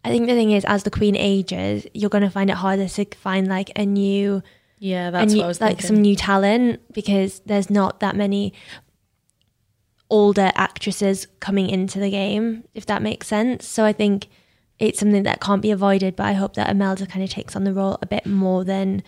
I 0.06 0.10
think 0.10 0.28
the 0.28 0.34
thing 0.36 0.52
is, 0.52 0.63
as 0.65 0.84
the 0.84 0.91
Queen 0.91 1.15
ages, 1.15 1.86
you're 1.94 2.10
going 2.12 2.24
to 2.24 2.30
find 2.30 2.50
it 2.50 2.56
harder 2.58 2.88
to 2.88 3.06
find 3.15 3.48
like 3.48 3.72
a 3.76 3.86
new, 3.86 4.44
Yeah, 4.80 5.10
that's 5.10 5.34
new- 5.34 5.39
what 5.39 5.46
I 5.46 5.48
was 5.48 5.60
like 5.62 5.78
thinking. 5.78 5.88
some 5.88 6.02
new 6.02 6.15
talent 6.15 6.82
because 6.94 7.39
there's 7.46 7.70
not 7.70 8.00
that 8.02 8.15
many 8.15 8.54
older 10.10 10.52
actresses 10.56 11.28
coming 11.39 11.70
into 11.70 12.00
the 12.00 12.12
game, 12.12 12.63
if 12.74 12.86
that 12.86 13.02
makes 13.02 13.28
sense. 13.28 13.65
So 13.68 13.84
I 13.84 13.94
think 13.94 14.28
it's 14.78 15.00
something 15.00 15.24
that 15.24 15.41
can't 15.41 15.62
be 15.62 15.72
avoided, 15.72 16.15
but 16.15 16.26
I 16.28 16.34
hope 16.34 16.54
that 16.56 16.70
Imelda 16.70 17.08
kind 17.08 17.24
of 17.24 17.30
takes 17.30 17.56
on 17.56 17.63
the 17.63 17.74
role 17.74 17.98
a 18.02 18.06
bit 18.06 18.26
more 18.26 18.63
than 18.63 19.02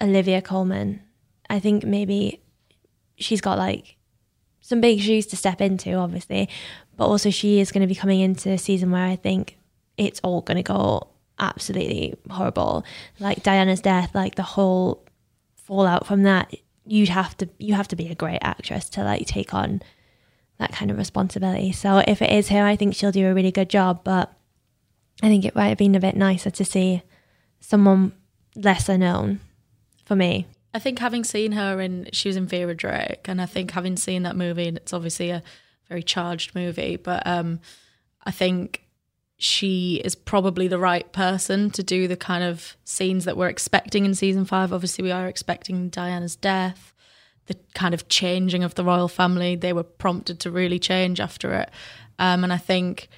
Olivia 0.00 0.40
Colman. 0.40 1.02
I 1.50 1.58
think 1.60 1.84
maybe 1.84 2.40
she's 3.16 3.40
got 3.42 3.58
like 3.58 3.96
some 4.62 4.80
big 4.80 5.00
shoes 5.00 5.26
to 5.26 5.36
step 5.36 5.60
into, 5.60 5.92
obviously, 5.94 6.48
but 6.96 7.06
also 7.06 7.30
she 7.30 7.60
is 7.60 7.70
going 7.70 7.82
to 7.82 7.86
be 7.86 7.94
coming 7.94 8.20
into 8.20 8.50
a 8.50 8.58
season 8.58 8.90
where 8.90 9.04
I 9.04 9.16
think 9.16 9.58
it's 9.98 10.20
all 10.20 10.40
going 10.40 10.56
to 10.56 10.62
go 10.62 11.08
absolutely 11.38 12.14
horrible. 12.30 12.84
Like 13.18 13.42
Diana's 13.42 13.80
death, 13.80 14.14
like 14.14 14.36
the 14.36 14.42
whole 14.42 15.04
fallout 15.56 16.06
from 16.06 16.22
that. 16.22 16.54
You'd 16.84 17.10
have 17.10 17.36
to 17.36 17.48
you 17.58 17.74
have 17.74 17.88
to 17.88 17.96
be 17.96 18.08
a 18.08 18.14
great 18.14 18.40
actress 18.42 18.88
to 18.90 19.04
like 19.04 19.26
take 19.26 19.54
on 19.54 19.82
that 20.58 20.72
kind 20.72 20.90
of 20.90 20.96
responsibility. 20.96 21.72
So 21.72 21.98
if 22.06 22.22
it 22.22 22.30
is 22.30 22.48
her, 22.48 22.64
I 22.64 22.76
think 22.76 22.94
she'll 22.94 23.12
do 23.12 23.28
a 23.28 23.34
really 23.34 23.52
good 23.52 23.68
job. 23.68 24.02
But 24.04 24.32
I 25.22 25.28
think 25.28 25.44
it 25.44 25.54
might 25.54 25.68
have 25.68 25.78
been 25.78 25.94
a 25.94 26.00
bit 26.00 26.16
nicer 26.16 26.50
to 26.50 26.64
see 26.64 27.02
someone 27.60 28.12
lesser 28.56 28.98
known 28.98 29.40
for 30.04 30.16
me. 30.16 30.46
I 30.74 30.78
think 30.78 30.98
having 30.98 31.24
seen 31.24 31.52
her 31.52 31.80
in, 31.80 32.08
she 32.12 32.28
was 32.28 32.36
in 32.36 32.46
Vera 32.46 32.74
Drake, 32.74 33.26
and 33.26 33.40
I 33.42 33.46
think 33.46 33.72
having 33.72 33.96
seen 33.96 34.22
that 34.22 34.36
movie, 34.36 34.68
and 34.68 34.76
it's 34.76 34.92
obviously 34.92 35.30
a 35.30 35.42
very 35.88 36.02
charged 36.02 36.54
movie, 36.54 36.96
but 36.96 37.26
um, 37.26 37.60
I 38.24 38.30
think 38.30 38.86
she 39.36 40.00
is 40.04 40.14
probably 40.14 40.68
the 40.68 40.78
right 40.78 41.12
person 41.12 41.70
to 41.72 41.82
do 41.82 42.08
the 42.08 42.16
kind 42.16 42.44
of 42.44 42.76
scenes 42.84 43.24
that 43.24 43.36
we're 43.36 43.48
expecting 43.48 44.04
in 44.04 44.14
season 44.14 44.44
five. 44.44 44.72
Obviously, 44.72 45.02
we 45.02 45.10
are 45.10 45.26
expecting 45.26 45.88
Diana's 45.90 46.36
death, 46.36 46.94
the 47.46 47.56
kind 47.74 47.92
of 47.92 48.08
changing 48.08 48.64
of 48.64 48.74
the 48.74 48.84
royal 48.84 49.08
family. 49.08 49.56
They 49.56 49.74
were 49.74 49.82
prompted 49.82 50.40
to 50.40 50.50
really 50.50 50.78
change 50.78 51.20
after 51.20 51.52
it, 51.52 51.70
um, 52.18 52.44
and 52.44 52.52
I 52.52 52.58
think 52.58 53.08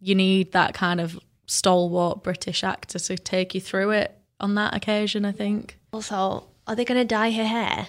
you 0.00 0.14
need 0.14 0.52
that 0.52 0.74
kind 0.74 1.00
of 1.00 1.18
stalwart 1.46 2.22
British 2.22 2.62
actor 2.62 2.98
to 2.98 3.16
take 3.16 3.54
you 3.54 3.60
through 3.60 3.90
it 3.90 4.18
on 4.38 4.54
that 4.56 4.74
occasion. 4.74 5.24
I 5.24 5.32
think. 5.32 5.78
Also, 5.92 6.49
are 6.70 6.76
they 6.76 6.84
going 6.84 7.00
to 7.00 7.04
dye 7.04 7.32
her 7.32 7.44
hair? 7.44 7.88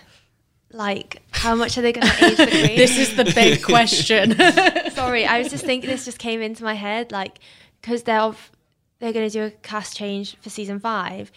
Like, 0.74 1.22
how 1.30 1.54
much 1.54 1.78
are 1.78 1.82
they 1.84 1.94
going 1.94 2.08
to 2.08 2.26
age 2.26 2.38
the 2.38 2.48
queen? 2.50 2.76
This 2.76 2.98
is 2.98 3.16
the 3.16 3.26
big 3.26 3.62
question. 3.62 4.36
Sorry, 4.92 5.24
I 5.26 5.38
was 5.38 5.50
just 5.50 5.64
thinking 5.64 5.88
this 5.88 6.06
just 6.06 6.18
came 6.18 6.42
into 6.42 6.64
my 6.64 6.74
head, 6.74 7.12
like 7.12 7.38
because 7.80 8.04
they're 8.04 8.32
they're 9.00 9.14
going 9.14 9.30
to 9.30 9.32
do 9.32 9.44
a 9.44 9.52
cast 9.52 9.96
change 9.96 10.36
for 10.38 10.50
season 10.50 10.80
five, 10.80 11.32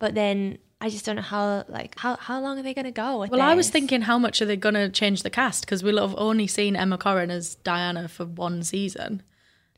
but 0.00 0.16
then 0.16 0.58
I 0.80 0.88
just 0.88 1.04
don't 1.04 1.16
know 1.16 1.22
how 1.22 1.64
like 1.68 1.96
how 2.00 2.16
how 2.16 2.40
long 2.40 2.58
are 2.58 2.62
they 2.62 2.74
going 2.74 2.84
to 2.86 2.90
go 2.90 3.20
with 3.20 3.30
Well, 3.30 3.42
I 3.42 3.54
was 3.54 3.70
thinking, 3.70 4.02
how 4.02 4.18
much 4.18 4.42
are 4.42 4.46
they 4.46 4.56
going 4.56 4.74
to 4.74 4.88
change 4.88 5.22
the 5.22 5.30
cast? 5.30 5.66
Because 5.66 5.84
we'll 5.84 6.00
have 6.00 6.16
only 6.18 6.48
seen 6.48 6.74
Emma 6.74 6.98
Corrin 6.98 7.30
as 7.30 7.54
Diana 7.56 8.08
for 8.08 8.24
one 8.24 8.64
season. 8.64 9.22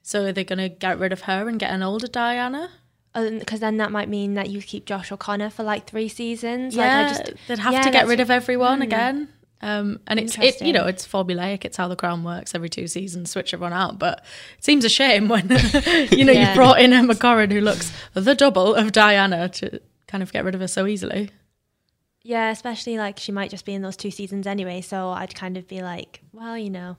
So 0.02 0.24
are 0.24 0.32
they 0.32 0.44
going 0.44 0.58
to 0.58 0.70
get 0.70 0.98
rid 0.98 1.12
of 1.12 1.22
her 1.22 1.48
and 1.48 1.60
get 1.60 1.70
an 1.70 1.82
older 1.82 2.06
Diana? 2.06 2.70
Because 3.14 3.60
then 3.60 3.78
that 3.78 3.90
might 3.90 4.08
mean 4.08 4.34
that 4.34 4.50
you 4.50 4.62
keep 4.62 4.84
Josh 4.84 5.10
O'Connor 5.10 5.50
for 5.50 5.62
like 5.64 5.86
three 5.86 6.08
seasons. 6.08 6.76
Yeah, 6.76 7.02
like 7.02 7.06
I 7.06 7.08
just 7.26 7.32
they'd 7.48 7.58
have 7.58 7.72
yeah, 7.72 7.82
to 7.82 7.90
get 7.90 8.06
rid 8.06 8.20
of 8.20 8.30
everyone 8.30 8.76
Hmm. 8.78 8.82
again. 8.82 9.28
Um, 9.62 10.00
and 10.06 10.18
it's 10.18 10.38
it, 10.38 10.62
you 10.62 10.72
know 10.72 10.86
it's 10.86 11.06
formulaic. 11.06 11.64
It's 11.66 11.76
how 11.76 11.86
the 11.88 11.96
crown 11.96 12.24
works. 12.24 12.54
Every 12.54 12.70
two 12.70 12.86
seasons, 12.86 13.30
switch 13.30 13.52
everyone 13.52 13.74
out. 13.74 13.98
But 13.98 14.24
it 14.56 14.64
seems 14.64 14.84
a 14.86 14.88
shame 14.88 15.28
when 15.28 15.48
you 16.10 16.24
know 16.24 16.32
Yeah. 16.32 16.48
you've 16.48 16.54
brought 16.56 16.80
in 16.80 16.92
Emma 16.94 17.14
Corrin, 17.14 17.52
who 17.52 17.60
looks 17.60 17.92
the 18.14 18.34
double 18.34 18.74
of 18.74 18.92
Diana, 18.92 19.48
to 19.50 19.80
kind 20.06 20.22
of 20.22 20.32
get 20.32 20.44
rid 20.44 20.54
of 20.54 20.60
her 20.62 20.68
so 20.68 20.86
easily. 20.86 21.30
Yeah, 22.22 22.50
especially 22.50 22.96
like 22.96 23.18
she 23.18 23.32
might 23.32 23.50
just 23.50 23.64
be 23.64 23.74
in 23.74 23.82
those 23.82 23.96
two 23.96 24.10
seasons 24.10 24.46
anyway. 24.46 24.80
So 24.82 25.08
I'd 25.10 25.34
kind 25.34 25.56
of 25.56 25.66
be 25.68 25.82
like, 25.82 26.20
well, 26.32 26.56
you 26.56 26.70
know, 26.70 26.96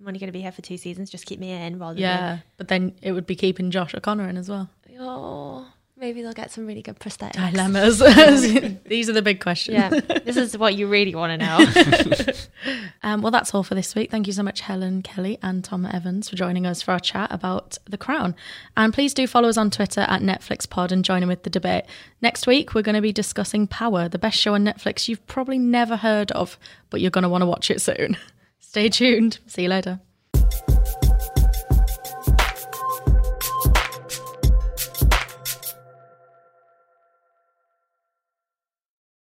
I'm 0.00 0.06
only 0.08 0.18
going 0.18 0.28
to 0.28 0.32
be 0.32 0.40
here 0.42 0.52
for 0.52 0.62
two 0.62 0.76
seasons. 0.78 1.10
Just 1.10 1.26
keep 1.26 1.38
me 1.38 1.52
in 1.52 1.78
rather 1.78 1.98
Yeah, 2.00 2.38
but 2.56 2.68
then 2.68 2.94
it 3.02 3.12
would 3.12 3.26
be 3.26 3.36
keeping 3.36 3.70
Josh 3.70 3.94
O'Connor 3.94 4.28
in 4.28 4.36
as 4.36 4.48
well. 4.48 4.68
Oh, 5.00 5.66
maybe 5.96 6.22
they'll 6.22 6.32
get 6.32 6.50
some 6.50 6.66
really 6.66 6.82
good 6.82 6.98
prosthetics. 6.98 7.50
Dilemmas. 7.50 7.98
These 8.86 9.08
are 9.08 9.12
the 9.12 9.22
big 9.22 9.40
questions. 9.40 9.74
Yeah, 9.74 9.88
this 9.90 10.36
is 10.36 10.56
what 10.56 10.74
you 10.74 10.86
really 10.86 11.14
want 11.14 11.40
to 11.40 11.46
know. 11.46 12.32
Um, 13.02 13.20
well, 13.20 13.30
that's 13.30 13.54
all 13.54 13.62
for 13.62 13.74
this 13.74 13.94
week. 13.94 14.10
Thank 14.10 14.26
you 14.26 14.32
so 14.32 14.42
much, 14.42 14.60
Helen 14.62 15.02
Kelly 15.02 15.38
and 15.42 15.62
Tom 15.62 15.84
Evans, 15.84 16.30
for 16.30 16.36
joining 16.36 16.64
us 16.64 16.80
for 16.80 16.92
our 16.92 16.98
chat 16.98 17.30
about 17.30 17.76
The 17.84 17.98
Crown. 17.98 18.34
And 18.78 18.94
please 18.94 19.12
do 19.12 19.26
follow 19.26 19.50
us 19.50 19.58
on 19.58 19.70
Twitter 19.70 20.00
at 20.00 20.22
Netflix 20.22 20.66
Pod 20.68 20.90
and 20.90 21.04
join 21.04 21.22
in 21.22 21.28
with 21.28 21.42
the 21.42 21.50
debate. 21.50 21.84
Next 22.22 22.46
week, 22.46 22.72
we're 22.72 22.80
going 22.80 22.94
to 22.94 23.02
be 23.02 23.12
discussing 23.12 23.66
Power, 23.66 24.08
the 24.08 24.18
best 24.18 24.38
show 24.38 24.54
on 24.54 24.64
Netflix 24.64 25.06
you've 25.06 25.26
probably 25.26 25.58
never 25.58 25.96
heard 25.96 26.32
of, 26.32 26.58
but 26.88 27.02
you're 27.02 27.10
going 27.10 27.24
to 27.24 27.28
want 27.28 27.42
to 27.42 27.46
watch 27.46 27.70
it 27.70 27.82
soon. 27.82 28.16
Stay 28.58 28.88
tuned. 28.88 29.38
See 29.46 29.64
you 29.64 29.68
later. 29.68 30.00